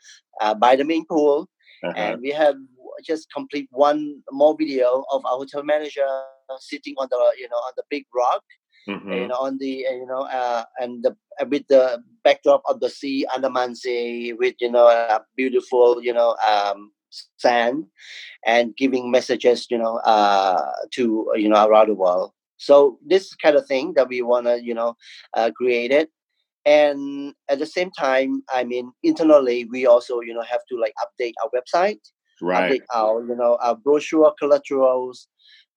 [0.41, 1.49] uh, by the main pool,
[1.85, 1.95] uh-huh.
[1.97, 2.57] and we have
[3.05, 6.07] just complete one more video of our hotel manager
[6.59, 8.43] sitting on the you know on the big rock.
[8.89, 9.13] Mm-hmm.
[9.13, 11.15] You know, on the you know, uh, and the
[11.51, 16.37] with the backdrop of the sea, Andaman Sea, with you know, a beautiful you know,
[16.37, 16.91] um,
[17.37, 17.87] sand,
[18.47, 22.33] and giving messages, you know, uh, to you know around the world.
[22.57, 24.97] So this kind of thing that we wanna you know
[25.35, 26.11] uh, create it,
[26.69, 30.95] and at the same time i mean internally we also you know have to like
[31.05, 32.01] update our website
[32.43, 35.29] right update our you know our brochure collaterals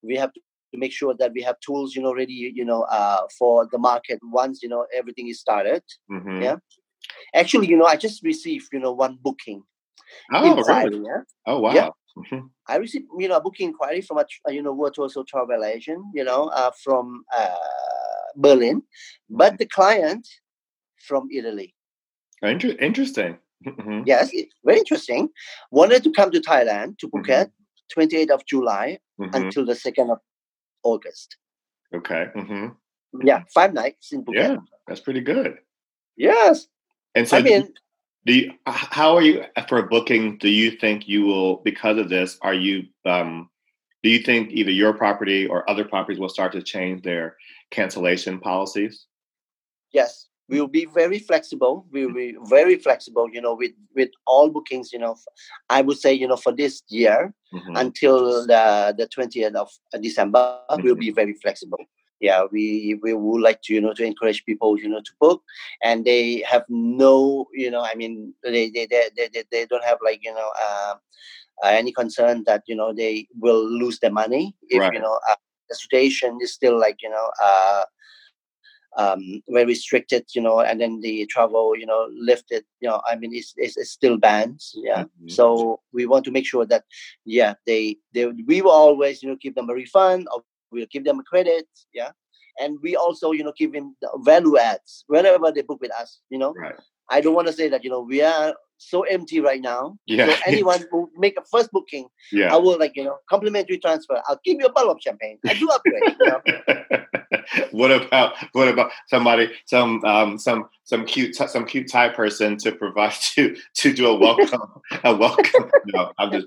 [0.02, 0.40] we have to
[0.74, 4.18] make sure that we have tools you know ready you know uh, for the market
[4.22, 6.42] once you know everything is started mm-hmm.
[6.42, 6.56] yeah
[7.34, 9.62] actually you know i just received you know one booking
[10.32, 11.02] oh really?
[11.04, 11.22] yeah?
[11.46, 11.88] oh wow yeah.
[12.16, 12.46] Mm-hmm.
[12.68, 16.24] I received, you know, a booking inquiry from a, you know, virtual travel agent, you
[16.24, 17.56] know, uh, from uh,
[18.36, 18.82] Berlin,
[19.30, 19.56] but mm-hmm.
[19.56, 20.28] the client
[20.98, 21.74] from Italy.
[22.42, 23.38] Inter- interesting.
[23.66, 24.02] Mm-hmm.
[24.06, 24.30] Yes,
[24.64, 25.28] very interesting.
[25.70, 27.50] Wanted to come to Thailand to Phuket,
[27.96, 28.00] mm-hmm.
[28.00, 29.34] 28th of July mm-hmm.
[29.34, 30.18] until the 2nd of
[30.82, 31.36] August.
[31.94, 32.26] Okay.
[33.22, 34.34] Yeah, five nights in Phuket.
[34.34, 35.58] Yeah, that's pretty good.
[36.16, 36.66] Yes.
[37.14, 37.72] And so, I mean,
[38.26, 40.38] do you, how are you for a booking?
[40.38, 43.50] Do you think you will, because of this, are you, um,
[44.02, 47.36] do you think either your property or other properties will start to change their
[47.70, 49.06] cancellation policies?
[49.92, 54.10] Yes, we will be very flexible we will be very flexible you know with with
[54.26, 55.16] all bookings you know
[55.70, 57.76] i would say you know for this year mm-hmm.
[57.76, 59.68] until the the 20th of
[60.02, 60.82] december mm-hmm.
[60.82, 61.78] we'll be very flexible
[62.22, 65.42] yeah we we would like to you know to encourage people you know to book
[65.82, 69.98] and they have no you know i mean they they they, they, they don't have
[70.02, 70.94] like you know uh,
[71.62, 74.94] uh, any concern that you know they will lose their money if right.
[74.94, 75.34] you know uh,
[75.68, 77.82] the situation is still like you know uh
[78.96, 83.16] um, very restricted, you know, and then the travel, you know, lifted, you know, I
[83.16, 84.72] mean, it's, it's, it's still bans.
[84.76, 85.04] Yeah.
[85.04, 85.28] Mm-hmm.
[85.28, 86.84] So we want to make sure that,
[87.24, 91.04] yeah, they, they, we will always, you know, give them a refund or we'll give
[91.04, 91.66] them credit.
[91.92, 92.10] Yeah.
[92.58, 96.38] And we also, you know, give them value adds whenever they book with us, you
[96.38, 96.52] know.
[96.52, 96.74] Right.
[97.12, 99.98] I don't want to say that, you know, we are so empty right now.
[100.06, 100.26] Yeah.
[100.26, 102.52] So anyone who make a first booking, yeah.
[102.52, 104.20] I will like, you know, complimentary transfer.
[104.26, 105.38] I'll give you a bottle of champagne.
[105.46, 106.02] I do upgrade.
[106.18, 106.98] you know?
[107.70, 112.72] what about what about somebody some um some some cute some cute Thai person to
[112.72, 114.62] provide to to do a welcome
[115.04, 116.46] a welcome no I'm just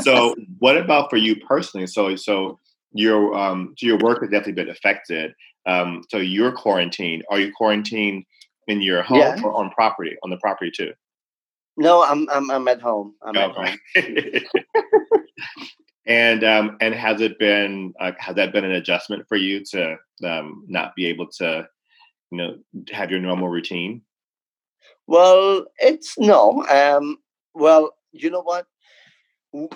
[0.00, 2.58] so what about for you personally so so
[2.92, 5.34] your um your work has definitely been affected
[5.66, 8.24] um so you're quarantined are you quarantined
[8.68, 9.40] in your home yeah.
[9.42, 10.92] or on property on the property too
[11.76, 13.78] no I'm I'm I'm at home I'm at home
[16.06, 19.96] And um, and has it been uh, has that been an adjustment for you to
[20.24, 21.68] um, not be able to,
[22.30, 22.58] you know,
[22.90, 24.02] have your normal routine?
[25.06, 26.66] Well, it's no.
[26.66, 27.18] Um,
[27.54, 28.66] well, you know what?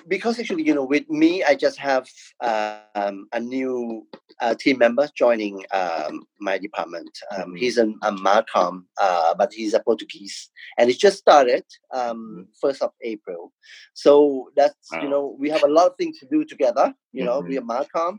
[0.08, 2.08] because actually, you know, with me, I just have
[2.40, 4.06] um, a new
[4.40, 7.10] uh, team member joining um, my department.
[7.30, 7.56] Um, mm-hmm.
[7.56, 12.42] He's an, a MarCom, uh, but he's a Portuguese, and it just started um, mm-hmm.
[12.60, 13.52] first of April.
[13.94, 15.02] So that's wow.
[15.02, 16.94] you know, we have a lot of things to do together.
[17.12, 17.48] You know, mm-hmm.
[17.48, 18.18] we are MarCom,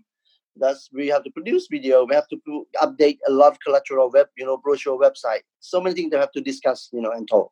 [0.60, 2.06] That's we have to produce video.
[2.06, 5.42] We have to update a lot of collateral web, you know, brochure website.
[5.60, 7.52] So many things they have to discuss, you know, and talk.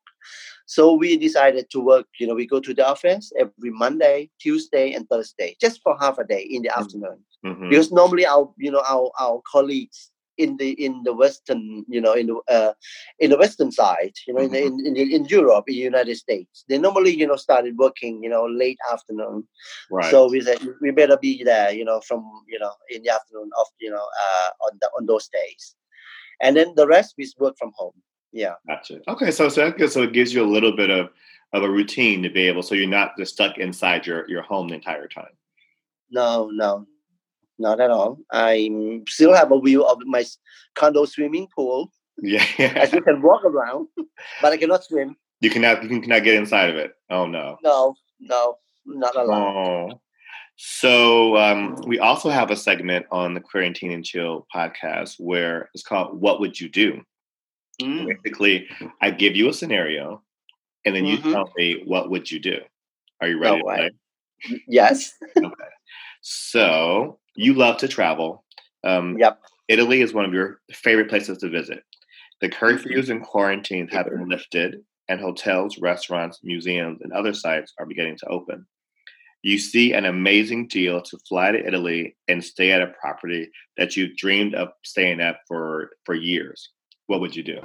[0.66, 2.08] So we decided to work.
[2.20, 6.18] You know, we go to the office every Monday, Tuesday, and Thursday, just for half
[6.18, 6.82] a day in the mm-hmm.
[6.82, 7.20] afternoon.
[7.46, 7.70] Mm-hmm.
[7.70, 12.14] Because normally our, you know, our our colleagues in the in the western you know
[12.14, 12.74] in the uh,
[13.20, 14.86] in the western side you know mm-hmm.
[14.86, 18.30] in, in, in Europe in the United States they normally you know started working you
[18.30, 19.48] know late afternoon.
[19.90, 20.12] Right.
[20.12, 23.50] so we said we better be there you know from you know in the afternoon
[23.60, 25.76] of you know uh, on the on those days.
[26.42, 27.94] And then the rest we work from home.
[28.34, 28.56] Yeah.
[28.68, 29.00] Gotcha.
[29.08, 31.10] Okay so so so it gives you a little bit of
[31.54, 34.68] of a routine to be able so you're not just stuck inside your your home
[34.68, 35.36] the entire time.
[36.12, 36.86] No no
[37.58, 38.20] not at all.
[38.32, 38.70] I
[39.08, 40.26] still have a view of my
[40.76, 41.92] condo swimming pool.
[42.22, 43.88] Yeah, as you can walk around,
[44.42, 45.16] but I cannot swim.
[45.42, 45.84] You cannot.
[45.90, 46.94] You cannot get inside of it.
[47.10, 47.58] Oh no.
[47.64, 49.92] No, no, not allowed.
[49.92, 50.02] Oh.
[50.58, 55.84] So um, we also have a segment on the Quarantine and Chill podcast where it's
[55.84, 57.02] called "What Would You Do."
[57.82, 58.08] Mm.
[58.08, 58.68] Basically,
[59.02, 60.24] I give you a scenario,
[60.86, 61.34] and then you mm-hmm.
[61.34, 62.60] tell me what would you do.
[63.22, 63.62] Are you ready?
[63.66, 63.90] Oh,
[64.68, 65.14] yes.
[65.38, 65.54] okay.
[66.22, 68.44] So you love to travel.
[68.84, 69.40] Um, yep.
[69.68, 71.84] Italy is one of your favorite places to visit.
[72.42, 77.86] The curfews and quarantines have been lifted, and hotels, restaurants, museums, and other sites are
[77.86, 78.66] beginning to open.
[79.42, 83.96] You see an amazing deal to fly to Italy and stay at a property that
[83.96, 86.72] you've dreamed of staying at for, for years.
[87.08, 87.60] What would you do?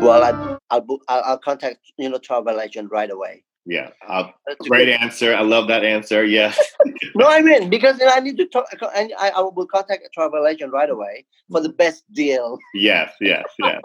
[0.00, 3.44] Well, I'd, I'll, I'll contact you know travel agent right away.
[3.66, 4.28] Yeah, uh,
[4.68, 5.34] great answer.
[5.34, 6.24] I love that answer.
[6.24, 6.56] Yes.
[7.16, 8.66] no, I mean because I need to talk.
[8.94, 12.58] And I, I will contact a travel agent right away for the best deal.
[12.74, 13.80] Yes, yes, yes.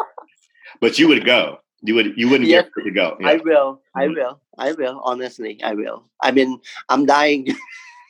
[0.79, 1.57] but you would go.
[1.81, 2.13] You would.
[2.15, 3.17] You wouldn't yes, get to go.
[3.19, 3.29] Yeah.
[3.29, 3.81] I will.
[3.95, 4.13] I mm-hmm.
[4.13, 4.41] will.
[4.59, 5.01] I will.
[5.03, 6.05] Honestly, I will.
[6.21, 7.47] I mean, I'm dying.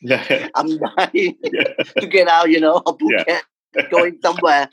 [0.56, 1.38] I'm dying
[1.98, 2.50] to get out.
[2.50, 3.90] You know, Phuket, yeah.
[3.90, 4.68] going somewhere.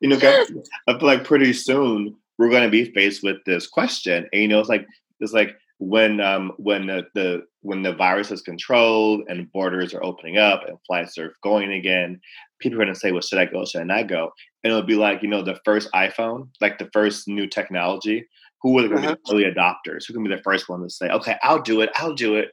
[0.00, 0.46] you know, guys,
[0.86, 4.46] I feel like pretty soon we're going to be faced with this question, and you
[4.46, 4.86] know, it's like
[5.20, 10.04] it's like when um, when the, the when the virus is controlled and borders are
[10.04, 12.20] opening up and flights are going again,
[12.60, 13.64] people are going to say, "Well, should I go?
[13.64, 14.30] Should I not go?"
[14.62, 18.26] And it'll be like you know the first iPhone, like the first new technology.
[18.62, 19.16] Who are going to uh-huh.
[19.16, 20.06] be the early adopters?
[20.06, 21.90] Who can be the first one to say, "Okay, I'll do it.
[21.96, 22.50] I'll do it."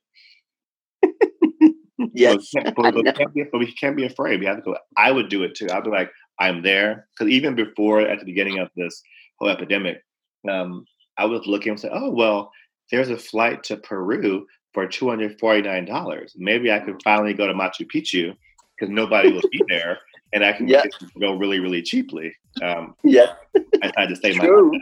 [2.14, 4.40] yes, but, but, but, we can't be, but we can't be afraid.
[4.40, 4.78] We have to go.
[4.96, 5.68] I would do it too.
[5.70, 9.02] I'd be like, I'm there because even before at the beginning of this
[9.38, 10.02] whole epidemic,
[10.50, 10.86] um,
[11.18, 12.52] I was looking and say, oh, well,
[12.92, 16.32] there's a flight to Peru for $249.
[16.36, 18.36] Maybe I could finally go to Machu Picchu
[18.78, 20.00] because nobody will be there
[20.34, 20.84] and I can yeah.
[21.20, 22.34] go really, really cheaply.
[22.62, 23.34] Um, yeah.
[23.82, 24.82] I had to stay my home.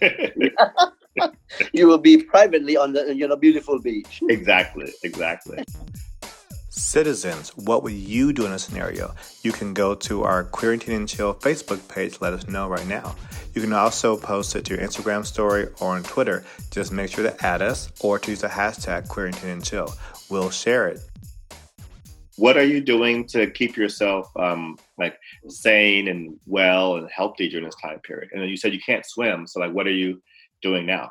[1.72, 4.22] you will be privately on the you know beautiful beach.
[4.28, 5.64] Exactly, exactly.
[6.78, 9.12] Citizens, what would you do in a scenario?
[9.42, 13.16] You can go to our Quarantine and Chill Facebook page, let us know right now.
[13.52, 16.44] You can also post it to your Instagram story or on Twitter.
[16.70, 19.92] Just make sure to add us or to use the hashtag Quarantine and Chill.
[20.30, 21.00] We'll share it.
[22.36, 27.64] What are you doing to keep yourself um, like sane and well and healthy during
[27.66, 28.30] this time period?
[28.32, 30.22] And you said you can't swim, so like, what are you
[30.62, 31.10] doing now?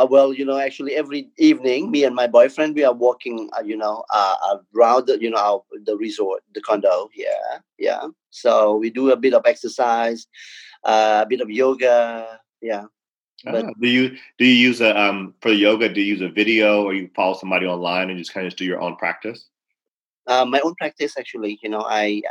[0.00, 3.62] Uh, well, you know, actually every evening, me and my boyfriend, we are walking, uh,
[3.62, 7.10] you know, uh, around, the, you know, our, the resort, the condo.
[7.14, 8.06] Yeah, yeah.
[8.30, 10.26] So we do a bit of exercise,
[10.84, 12.40] uh, a bit of yoga.
[12.62, 12.86] Yeah.
[13.44, 15.92] But, ah, do you do you use a um for yoga?
[15.92, 18.64] Do you use a video, or you follow somebody online and just kind of do
[18.64, 19.48] your own practice?
[20.26, 21.58] Uh, my own practice, actually.
[21.62, 22.22] You know, I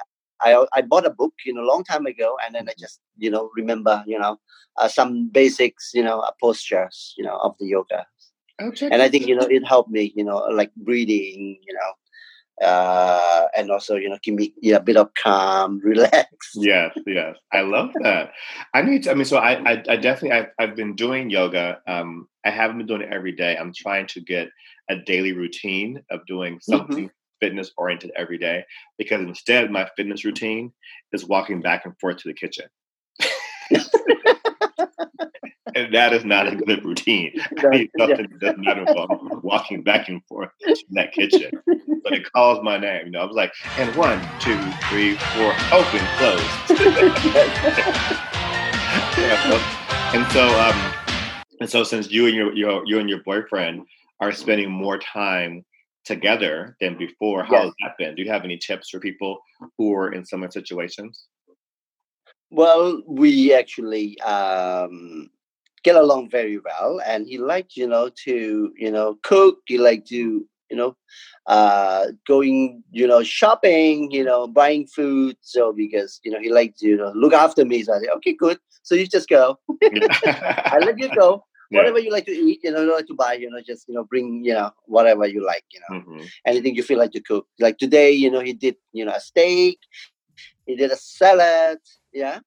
[0.41, 2.81] I I bought a book, you know, a long time ago, and then I mm-hmm.
[2.81, 4.39] just you know remember you know
[4.77, 8.05] uh, some basics, you know, uh, postures, you know, of the yoga.
[8.61, 8.89] Okay.
[8.91, 13.47] And I think you know it helped me, you know, like breathing, you know, uh,
[13.55, 16.27] and also you know give me yeah, a bit of calm, relax.
[16.55, 18.31] Yes, yes, I love that.
[18.73, 19.03] I need.
[19.03, 21.79] To, I mean, so I, I, I definitely, I've, I've been doing yoga.
[21.87, 23.55] Um, I haven't been doing it every day.
[23.57, 24.49] I'm trying to get
[24.89, 26.71] a daily routine of doing mm-hmm.
[26.71, 28.63] something mm-hmm fitness oriented every day
[28.97, 30.71] because instead my fitness routine
[31.13, 32.65] is walking back and forth to the kitchen.
[35.75, 37.33] and that is not a good routine.
[37.57, 41.51] I need something that does not involve walking back and forth in that kitchen.
[41.65, 43.05] But it calls my name.
[43.05, 46.69] You know, I was like, and one, two, three, four, open, close.
[49.17, 50.93] yeah, and so, um,
[51.59, 53.85] and so since you and your, your you and your boyfriend
[54.19, 55.63] are spending more time
[56.05, 57.43] together than before.
[57.43, 57.65] How yes.
[57.65, 58.15] has that been?
[58.15, 59.39] Do you have any tips for people
[59.77, 61.25] who are in similar situations?
[62.51, 65.29] Well, we actually um,
[65.83, 69.59] get along very well, and he liked, you know, to you know cook.
[69.67, 70.15] He liked to
[70.71, 70.95] you know
[71.45, 75.37] uh, going you know shopping, you know buying food.
[75.41, 78.09] So because you know he liked to you know look after me, so I said,
[78.17, 78.57] okay, good.
[78.81, 79.59] So you just go.
[79.83, 81.79] I let you go yeah.
[81.79, 83.93] whatever you like to eat, you know, you like to buy, you know, just you
[83.93, 86.25] know, bring you know whatever you like, you know, mm-hmm.
[86.45, 87.47] anything you feel like to cook.
[87.59, 89.79] Like today, you know, he did you know a steak,
[90.65, 91.79] he did a salad,
[92.13, 92.39] yeah,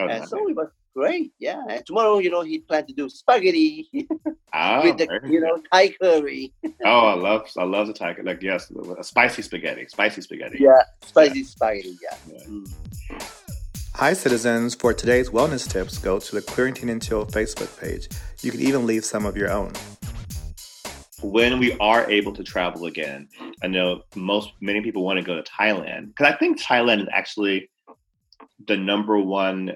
[0.00, 1.62] oh, and so it was great, yeah.
[1.68, 3.88] And tomorrow, you know, he planned to do spaghetti
[4.54, 6.52] oh, with the you know Thai curry.
[6.84, 10.58] oh, I love I love the Thai like yes, a spicy spaghetti, spicy spaghetti.
[10.60, 11.46] Yeah, spicy yeah.
[11.46, 12.16] spaghetti, yeah.
[12.32, 12.44] yeah.
[12.44, 13.45] Mm.
[13.98, 14.74] Hi, citizens.
[14.74, 18.08] For today's wellness tips, go to the Quarantine and Chill Facebook page.
[18.42, 19.72] You can even leave some of your own.
[21.22, 23.26] When we are able to travel again,
[23.62, 27.08] I know most many people want to go to Thailand because I think Thailand is
[27.10, 27.70] actually
[28.68, 29.72] the number one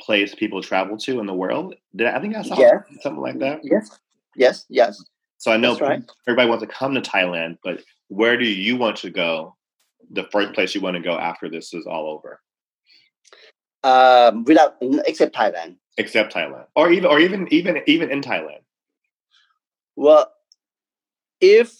[0.00, 1.76] place people travel to in the world.
[1.94, 2.82] Did I, I think I saw yes.
[3.00, 3.60] something like that?
[3.62, 3.96] Yes,
[4.34, 5.00] yes, yes.
[5.38, 6.02] So I know right.
[6.26, 9.54] everybody wants to come to Thailand, but where do you want to go
[10.10, 12.40] the first place you want to go after this is all over?
[13.86, 14.74] Um, without
[15.06, 15.76] except Thailand.
[15.96, 18.66] Except Thailand, or even or even even even in Thailand.
[19.94, 20.26] Well,
[21.40, 21.70] if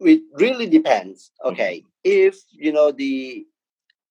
[0.00, 1.32] it really depends.
[1.42, 1.88] Okay, mm-hmm.
[2.04, 3.46] if you know the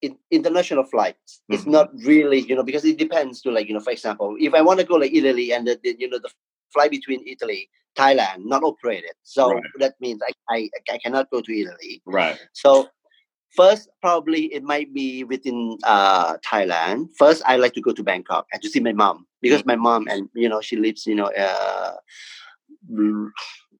[0.02, 1.54] in, international flights, mm-hmm.
[1.54, 4.56] it's not really you know because it depends to like you know for example, if
[4.56, 6.32] I want to go like Italy and the, the you know the
[6.74, 9.64] flight between Italy Thailand not operated, so right.
[9.78, 12.02] that means I, I I cannot go to Italy.
[12.08, 12.40] Right.
[12.54, 12.90] So
[13.56, 17.10] first probably it might be within uh Thailand.
[17.18, 20.08] First I like to go to Bangkok and to see my mom because my mom
[20.08, 21.96] and you know she lives you know uh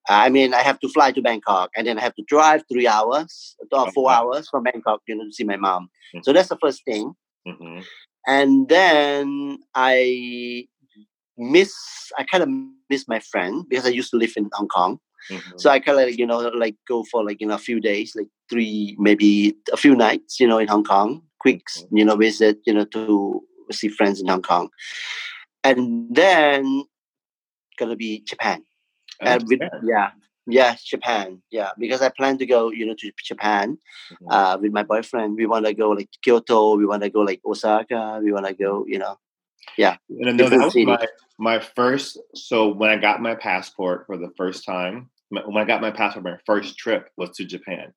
[0.10, 2.88] I mean, I have to fly to Bangkok and then I have to drive three
[2.88, 5.90] hours or four hours from Bangkok, you know, to see my mom.
[6.16, 6.24] Mm-hmm.
[6.24, 7.14] So that's the first thing.
[7.48, 7.82] Mm-hmm.
[8.26, 10.68] And then I
[11.38, 11.76] miss,
[12.18, 12.50] I kind of
[12.90, 15.00] miss my friend because I used to live in Hong Kong.
[15.30, 15.58] Mm-hmm.
[15.58, 17.80] So I kind of, like, you know, like go for like, you know, a few
[17.80, 21.98] days, like three, maybe a few nights, you know, in Hong Kong, quick, mm-hmm.
[21.98, 23.42] you know, visit, you know, to
[23.72, 24.70] see friends in Hong Kong.
[25.64, 26.86] And then
[27.78, 28.64] gonna be Japan.
[29.22, 30.12] Uh, with, yeah,
[30.48, 31.42] yeah, Japan.
[31.52, 33.78] Yeah, because I plan to go, you know, to Japan
[34.14, 34.32] mm-hmm.
[34.32, 35.36] uh, with my boyfriend.
[35.36, 36.76] We want to go like Kyoto.
[36.76, 38.20] We want to go like Osaka.
[38.24, 39.18] We want to go, you know,
[39.78, 39.98] yeah.
[40.10, 41.08] And no, that was my,
[41.38, 42.18] my first.
[42.36, 46.26] So when I got my passport for the first time, when I got my passport,
[46.26, 47.94] my first trip was to Japan.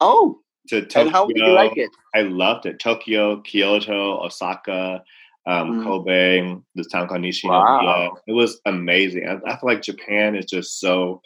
[0.00, 1.02] Oh, to Tokyo.
[1.02, 1.90] And how did you like it?
[2.14, 2.78] I loved it.
[2.78, 5.02] Tokyo, Kyoto, Osaka
[5.46, 5.84] um, mm.
[5.84, 7.50] Kobe, this town called Nishino.
[7.50, 8.16] Wow.
[8.26, 9.26] It was amazing.
[9.26, 11.22] I, I, feel like Japan is just so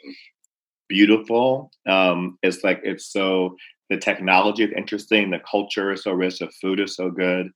[0.89, 1.71] beautiful.
[1.87, 3.57] Um, it's like it's so
[3.91, 7.51] the technology is interesting, the culture is so rich, the food is so good.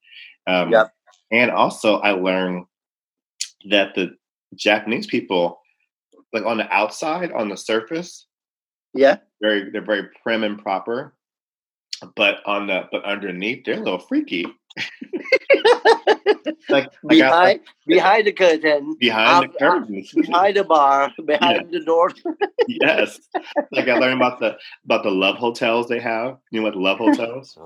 [0.47, 0.93] Um, yep.
[1.31, 2.65] And also, I learned
[3.69, 4.17] that the
[4.55, 5.61] Japanese people,
[6.33, 8.27] like on the outside, on the surface,
[8.95, 11.15] yeah, very they're very prim and proper,
[12.17, 14.47] but on the but underneath, they're a little freaky.
[16.69, 18.97] like behind behind the curtain.
[18.99, 20.05] Behind the curtain.
[20.15, 22.13] behind the bar behind the door.
[22.71, 23.19] Yes.
[23.73, 26.37] Like i learned about the about the love hotels they have.
[26.51, 27.57] You know what love hotels?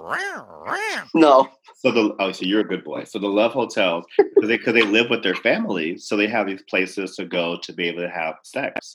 [1.13, 1.49] No.
[1.75, 3.05] So the oh so you're a good boy.
[3.05, 6.47] So the love hotels because they because they live with their families so they have
[6.47, 8.95] these places to go to be able to have sex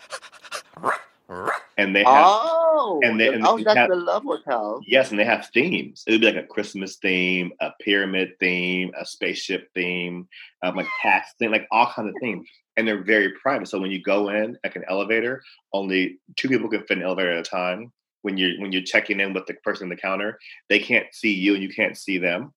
[1.77, 4.81] and they have oh and they and oh that's have, the love hotel.
[4.87, 6.03] Yes and they have themes.
[6.07, 10.27] It would be like a christmas theme a pyramid theme a spaceship theme
[10.63, 12.47] um, like tax thing like all kinds of themes.
[12.77, 13.67] And they're very private.
[13.67, 17.31] So when you go in like an elevator only two people can fit an elevator
[17.31, 17.91] at a time.
[18.21, 21.33] When you're when you're checking in with the person in the counter they can't see
[21.33, 22.53] you and you can't see them.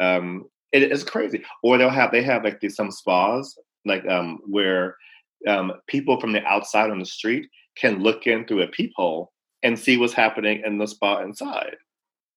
[0.00, 1.44] Um it, it's crazy.
[1.62, 4.96] Or they'll have they have like these some spas like um where
[5.48, 9.78] um people from the outside on the street can look in through a peephole and
[9.78, 11.76] see what's happening in the spot inside.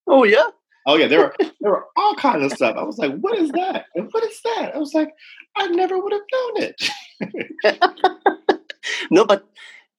[0.08, 0.48] Oh yeah.
[0.88, 2.76] Oh yeah, there were there were all kinds of stuff.
[2.78, 3.86] I was like, "What is that?
[3.96, 5.10] And what is that?" I was like,
[5.58, 8.62] "I never would have known it."
[9.12, 9.48] no, but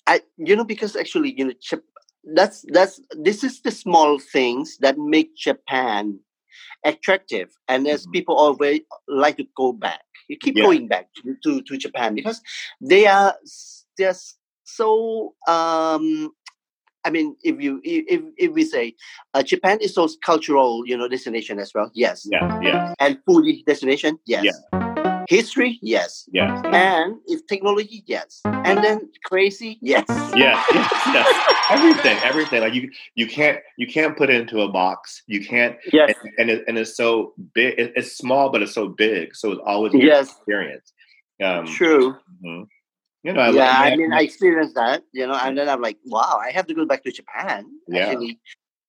[0.07, 1.81] I, you know, because actually, you know,
[2.35, 6.19] that's that's this is the small things that make Japan
[6.85, 8.13] attractive, and as mm-hmm.
[8.13, 10.65] people always like to go back, you keep yeah.
[10.65, 12.41] going back to, to, to Japan because
[12.81, 13.35] they are
[13.99, 14.38] just
[14.69, 16.31] so um,
[17.05, 18.95] I mean, if you if if we say
[19.35, 21.91] uh, Japan is so cultural, you know, destination as well.
[21.95, 22.27] Yes.
[22.31, 22.61] Yeah.
[22.61, 22.95] Yeah.
[23.01, 24.19] And food destination.
[24.27, 24.45] Yes.
[24.45, 25.25] Yeah.
[25.29, 26.27] History, yes.
[26.33, 26.63] Yes.
[26.73, 28.41] And if technology, yes.
[28.47, 30.05] And then crazy, yes.
[30.09, 30.67] Yes.
[30.73, 30.93] Yes.
[31.07, 31.55] yes.
[31.71, 32.61] everything, everything.
[32.63, 35.23] Like you, you can't, you can't put it into a box.
[35.27, 35.77] You can't.
[35.93, 36.15] Yes.
[36.23, 37.75] And, and, it, and it's so big.
[37.79, 39.37] it's small, but it's so big.
[39.37, 40.31] So it's always yes.
[40.31, 40.95] experience.
[41.45, 42.17] Um, True.
[42.43, 42.63] Mm-hmm.
[43.25, 45.99] You know, I yeah, I mean, I experienced that, you know, and then I'm like,
[46.05, 47.67] wow, I have to go back to Japan.
[47.89, 48.07] Yeah.
[48.07, 48.39] Actually,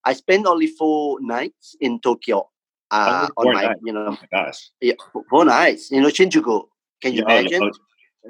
[0.05, 2.47] I spent only four nights in Tokyo.
[2.91, 3.79] Uh, on my, nights.
[3.83, 4.93] you know, oh my gosh, yeah,
[5.29, 5.91] four nights.
[5.91, 6.63] You know, Shinjuku.
[7.01, 7.71] Can you yeah, imagine?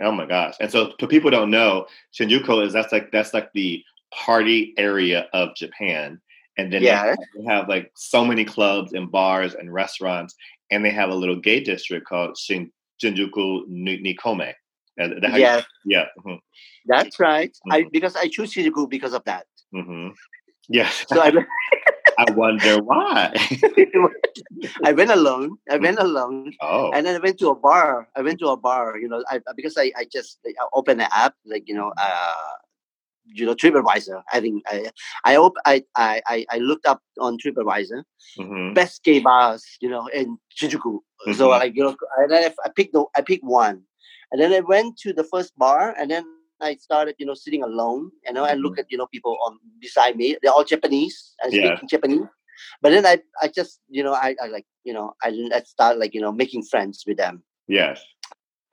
[0.03, 0.55] Oh my gosh!
[0.59, 3.81] And so, for people don't know, Shinjuku is that's like that's like the
[4.13, 6.19] party area of Japan,
[6.57, 7.15] and then yeah.
[7.37, 10.35] they have like so many clubs and bars and restaurants,
[10.71, 12.69] and they have a little gay district called Shin,
[13.01, 14.53] Shinjuku Ni-chome.
[14.99, 16.35] Yeah, yeah, mm-hmm.
[16.85, 17.51] that's right.
[17.51, 17.71] Mm-hmm.
[17.71, 19.45] I because I choose Shinjuku because of that.
[19.73, 20.09] Mm-hmm.
[20.69, 20.89] Yeah.
[21.07, 21.31] So I,
[22.19, 23.33] I wonder why.
[24.83, 25.57] I went alone.
[25.69, 26.05] I went mm-hmm.
[26.05, 26.53] alone.
[26.61, 26.91] Oh.
[26.91, 28.07] And then I went to a bar.
[28.15, 28.97] I went to a bar.
[28.97, 32.53] You know, I because I I just I opened an app like you know uh
[33.25, 34.21] you know TripAdvisor.
[34.31, 34.91] I think I
[35.25, 38.03] I op- I, I I looked up on TripAdvisor
[38.37, 38.73] mm-hmm.
[38.73, 40.99] best gay bars you know in Shinjuku.
[40.99, 41.33] Mm-hmm.
[41.33, 43.83] So like you know, and then I picked the I picked one.
[44.31, 46.25] And then I went to the first bar, and then
[46.61, 48.11] I started, you know, sitting alone.
[48.25, 48.51] You know, mm-hmm.
[48.51, 48.81] I look mm-hmm.
[48.81, 50.37] at you know people on beside me.
[50.41, 51.35] They're all Japanese.
[51.43, 51.79] I speak yeah.
[51.89, 52.27] Japanese.
[52.81, 55.97] But then I, I just, you know, I, I like, you know, I, I start
[55.97, 57.43] like, you know, making friends with them.
[57.67, 58.01] Yes.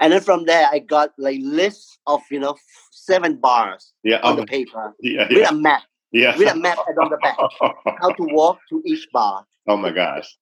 [0.00, 2.56] And then from there, I got like lists of, you know,
[2.90, 5.82] seven bars yeah, on the paper yeah, with a map.
[6.12, 6.36] Yeah.
[6.36, 7.36] With a map on the back,
[8.00, 9.44] how to walk to each bar.
[9.68, 10.36] Oh my gosh.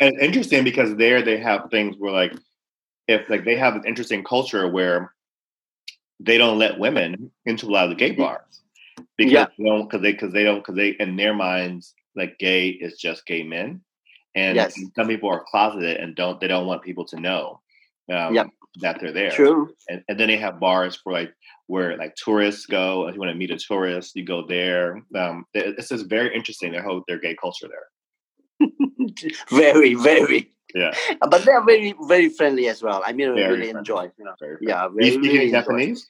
[0.00, 2.32] and interesting because there they have things where like,
[3.10, 5.12] if like they have an interesting culture where
[6.20, 8.22] they don't let women into a lot of the gay mm-hmm.
[8.22, 8.62] bars
[9.16, 9.46] because yeah.
[9.58, 12.98] they don't because they because they don't because they in their minds like gay is
[12.98, 13.80] just gay men,
[14.34, 14.78] and yes.
[14.94, 17.60] some people are closeted and don't they don't want people to know
[18.12, 18.48] um, yep.
[18.80, 19.30] that they're there.
[19.30, 19.74] True.
[19.88, 21.32] And, and then they have bars for like
[21.66, 23.08] where like tourists go.
[23.08, 25.02] If you want to meet a tourist, you go there.
[25.14, 28.68] Um, it's just very interesting their whole their gay culture there.
[29.50, 30.50] very, very.
[30.74, 30.92] Yeah.
[31.30, 33.02] But they're very, very friendly as well.
[33.04, 33.70] I mean, I really friendly.
[33.70, 34.10] enjoy.
[34.18, 34.88] You know, yeah.
[34.88, 36.08] Very, you speak really Japanese?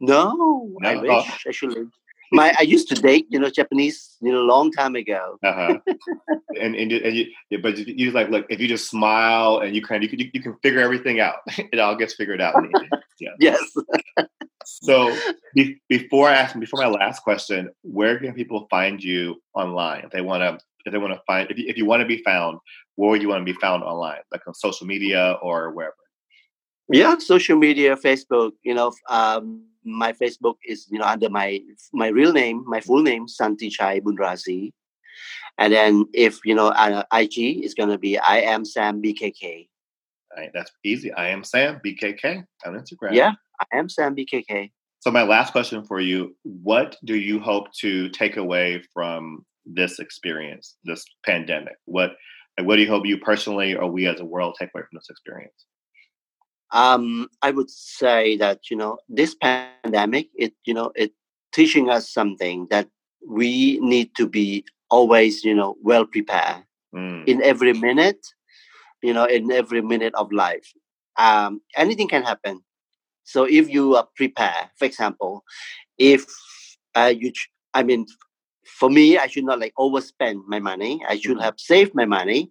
[0.00, 0.34] No,
[0.80, 1.48] no, I wish oh.
[1.48, 1.86] actually
[2.32, 5.38] my I used to date, you know, Japanese, you know, a long time ago.
[5.44, 5.78] Uh-huh.
[6.60, 7.26] and and, and you,
[7.62, 10.42] but you like look if you just smile and you kind of you can you,
[10.42, 11.36] can figure everything out.
[11.46, 12.54] it all gets figured out.
[13.20, 13.30] Yeah.
[13.38, 13.60] yes.
[14.64, 15.16] so
[15.54, 20.10] be, before I ask before my last question, where can people find you online if
[20.10, 22.22] they want to if they want to find if you, if you want to be
[22.22, 22.58] found,
[22.96, 25.94] where would you want to be found online, like on social media or wherever?
[26.88, 28.52] Yeah, social media, Facebook.
[28.62, 31.60] You know, um, my Facebook is you know under my
[31.92, 34.72] my real name, my full name, santi chai Bunrazi.
[35.58, 39.68] And then if you know uh, IG is gonna be I am Sam BKK.
[40.36, 41.12] Right, that's easy.
[41.12, 43.12] I am Sam BKK on Instagram.
[43.12, 44.70] Yeah, I am Sam BKK.
[45.00, 49.98] So my last question for you: What do you hope to take away from this
[49.98, 51.76] experience, this pandemic?
[51.84, 52.12] What
[52.62, 55.08] what do you hope you personally or we as a world take away from this
[55.10, 55.66] experience?
[56.72, 61.12] um, I would say that you know this pandemic, it you know it
[61.52, 62.88] teaching us something that
[63.28, 67.26] we need to be always you know well prepared mm.
[67.28, 68.26] in every minute,
[69.02, 70.72] you know in every minute of life.
[71.18, 72.60] Um, anything can happen.
[73.24, 75.44] So if you are prepared, for example,
[75.98, 76.24] if
[76.94, 77.32] uh, you,
[77.74, 78.06] I mean,
[78.64, 81.02] for me, I should not like overspend my money.
[81.08, 81.42] I should mm.
[81.42, 82.50] have saved my money.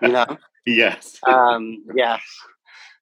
[0.00, 0.26] You know.
[0.66, 1.18] yes.
[1.26, 1.84] Um.
[1.94, 2.18] Yeah.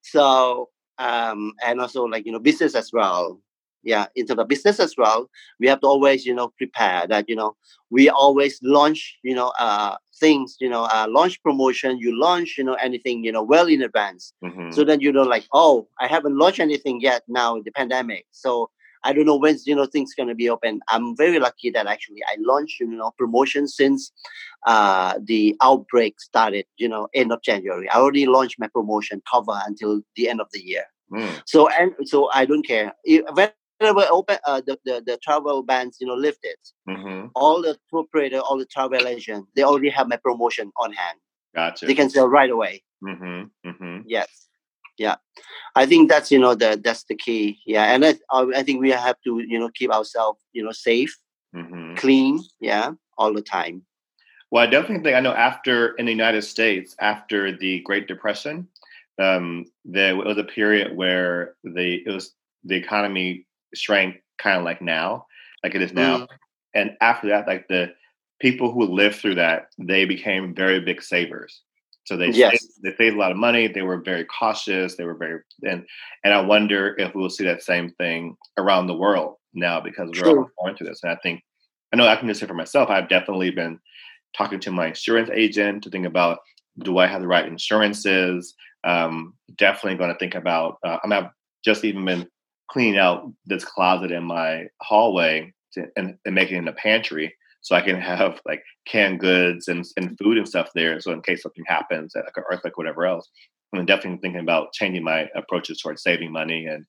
[0.02, 0.68] So
[1.00, 3.40] um, and also like you know business as well.
[3.82, 7.34] Yeah, into the business as well, we have to always you know prepare that you
[7.34, 7.56] know
[7.88, 11.98] we always launch you know uh, things you know uh, launch promotion.
[11.98, 14.70] You launch you know anything you know well in advance, mm-hmm.
[14.72, 18.26] so that you know like oh I haven't launched anything yet now the pandemic.
[18.32, 18.70] So
[19.04, 20.80] I don't know when you know things gonna be open.
[20.88, 24.12] I'm very lucky that actually I launched you know promotion since
[24.66, 26.66] uh, the outbreak started.
[26.76, 27.88] You know, end of January.
[27.88, 30.84] I already launched my promotion cover until the end of the year.
[31.12, 31.42] Mm.
[31.46, 32.92] So and so I don't care.
[33.04, 36.56] Whenever open uh, the, the the travel bans you know lifted,
[36.88, 37.28] mm-hmm.
[37.34, 41.18] all the tour operator, all the travel agent, they already have my promotion on hand.
[41.54, 41.86] Gotcha.
[41.86, 42.82] They can sell right away.
[43.02, 43.68] Mm-hmm.
[43.68, 44.02] Mm-hmm.
[44.06, 44.49] Yes
[45.00, 45.16] yeah.
[45.74, 47.58] I think that's you know the that's the key.
[47.64, 47.94] Yeah.
[47.94, 51.16] And I, I think we have to you know keep ourselves you know safe
[51.56, 51.94] mm-hmm.
[51.94, 53.82] clean yeah all the time.
[54.50, 58.66] Well i definitely think i know after in the united states after the great depression
[59.20, 62.34] um, there was a period where the it was
[62.64, 65.26] the economy shrank kind of like now
[65.62, 66.20] like it is now.
[66.20, 66.28] Mm.
[66.74, 67.92] and after that like the
[68.40, 71.62] people who lived through that they became very big savers
[72.10, 72.60] so they yes.
[72.60, 73.68] saved, they saved a lot of money.
[73.68, 74.96] They were very cautious.
[74.96, 75.86] They were very and
[76.24, 80.10] and I wonder if we will see that same thing around the world now because
[80.12, 81.04] we're all going through this.
[81.04, 81.40] And I think
[81.92, 82.90] I know I can just say for myself.
[82.90, 83.78] I've definitely been
[84.36, 86.40] talking to my insurance agent to think about
[86.80, 88.56] do I have the right insurances.
[88.82, 90.78] Um, definitely going to think about.
[90.84, 91.30] Uh, I'm have
[91.64, 92.26] just even been
[92.72, 97.36] cleaning out this closet in my hallway to, and, and making it in a pantry
[97.62, 101.00] so I can have like canned goods and, and food and stuff there.
[101.00, 103.28] So in case something happens, like an earthquake, whatever else,
[103.74, 106.66] I'm definitely thinking about changing my approaches towards saving money.
[106.66, 106.84] And,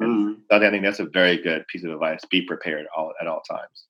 [0.00, 0.40] and mm.
[0.50, 2.20] I think that's a very good piece of advice.
[2.30, 3.86] Be prepared all at all times.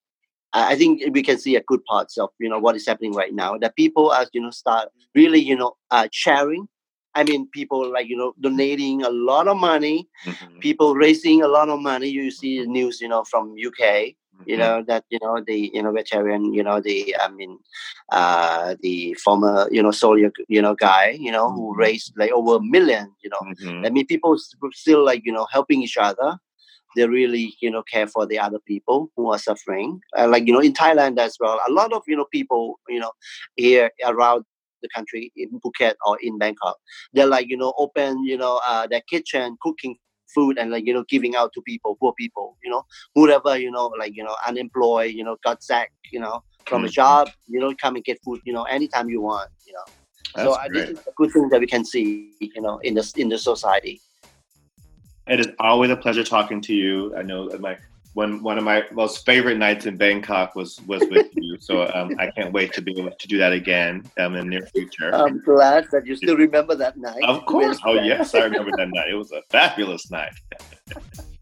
[0.53, 3.35] I think we can see a good parts of you know what is happening right
[3.35, 3.59] now.
[3.59, 6.68] That people are you know start really you know uh, sharing.
[7.16, 10.09] I mean, people like you know donating a lot of money.
[10.24, 10.59] Mm-hmm.
[10.61, 12.09] People raising a lot of money.
[12.09, 14.14] You see the news you know from UK
[14.47, 14.62] you mm-hmm.
[14.62, 17.59] know that you know the you know veteran you know the i mean
[18.12, 21.80] uh the former you know soldier you know guy you know who mm-hmm.
[21.80, 23.84] raised like over a million you know mm-hmm.
[23.84, 24.36] i mean people
[24.72, 26.38] still like you know helping each other
[26.97, 30.53] they really you know care for the other people who are suffering uh, like you
[30.53, 33.12] know in thailand as well a lot of you know people you know
[33.57, 34.45] here around
[34.82, 36.76] the country in phuket or in bangkok
[37.12, 39.97] they're like you know open you know uh, their kitchen cooking
[40.32, 43.70] food and like you know giving out to people, poor people, you know, whoever you
[43.70, 46.86] know, like you know, unemployed, you know, got sacked, you know, from mm-hmm.
[46.86, 49.84] a job, you know, come and get food, you know, anytime you want, you know.
[50.34, 52.94] That's so uh, this is a good thing that we can see, you know, in
[52.94, 54.00] this in the society.
[55.26, 57.16] It is always a pleasure talking to you.
[57.16, 57.78] I know my
[58.14, 61.58] one one of my most favorite nights in Bangkok was was with you.
[61.60, 64.58] So um, I can't wait to be able to do that again um, in the
[64.58, 65.14] near future.
[65.14, 67.22] I'm glad that you still remember that night.
[67.24, 67.78] Of course.
[67.84, 69.10] Oh yes, I remember that night.
[69.10, 70.32] It was a fabulous night.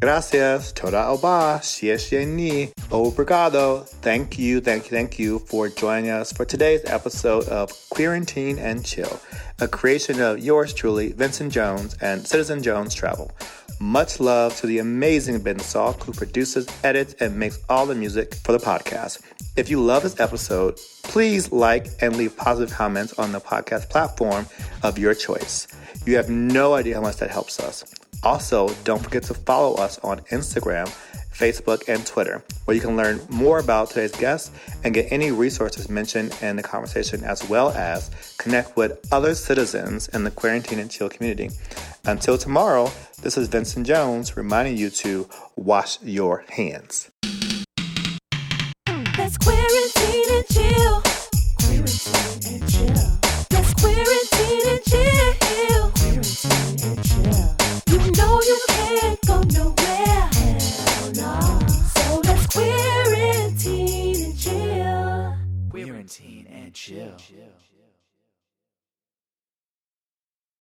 [0.00, 3.84] Gracias, toda raba, xie ni, obrigado.
[4.00, 8.84] Thank you, thank you, thank you for joining us for today's episode of Quarantine and
[8.84, 9.18] Chill,
[9.58, 13.32] a creation of yours truly, Vincent Jones and Citizen Jones Travel.
[13.80, 18.36] Much love to the amazing Ben Salk, who produces, edits, and makes all the music
[18.36, 19.20] for the podcast.
[19.56, 24.46] If you love this episode, please like and leave positive comments on the podcast platform
[24.84, 25.66] of your choice.
[26.06, 27.84] You have no idea how much that helps us.
[28.22, 30.88] Also, don't forget to follow us on Instagram,
[31.32, 34.52] Facebook, and Twitter, where you can learn more about today's guest
[34.82, 40.08] and get any resources mentioned in the conversation, as well as connect with other citizens
[40.08, 41.50] in the quarantine and chill community.
[42.06, 42.90] Until tomorrow,
[43.22, 47.10] this is Vincent Jones reminding you to wash your hands.
[49.16, 51.02] Let's quarantine and chill.
[51.60, 52.57] Quarantine and
[64.36, 65.34] chill.
[65.70, 67.16] Quarantine and chill.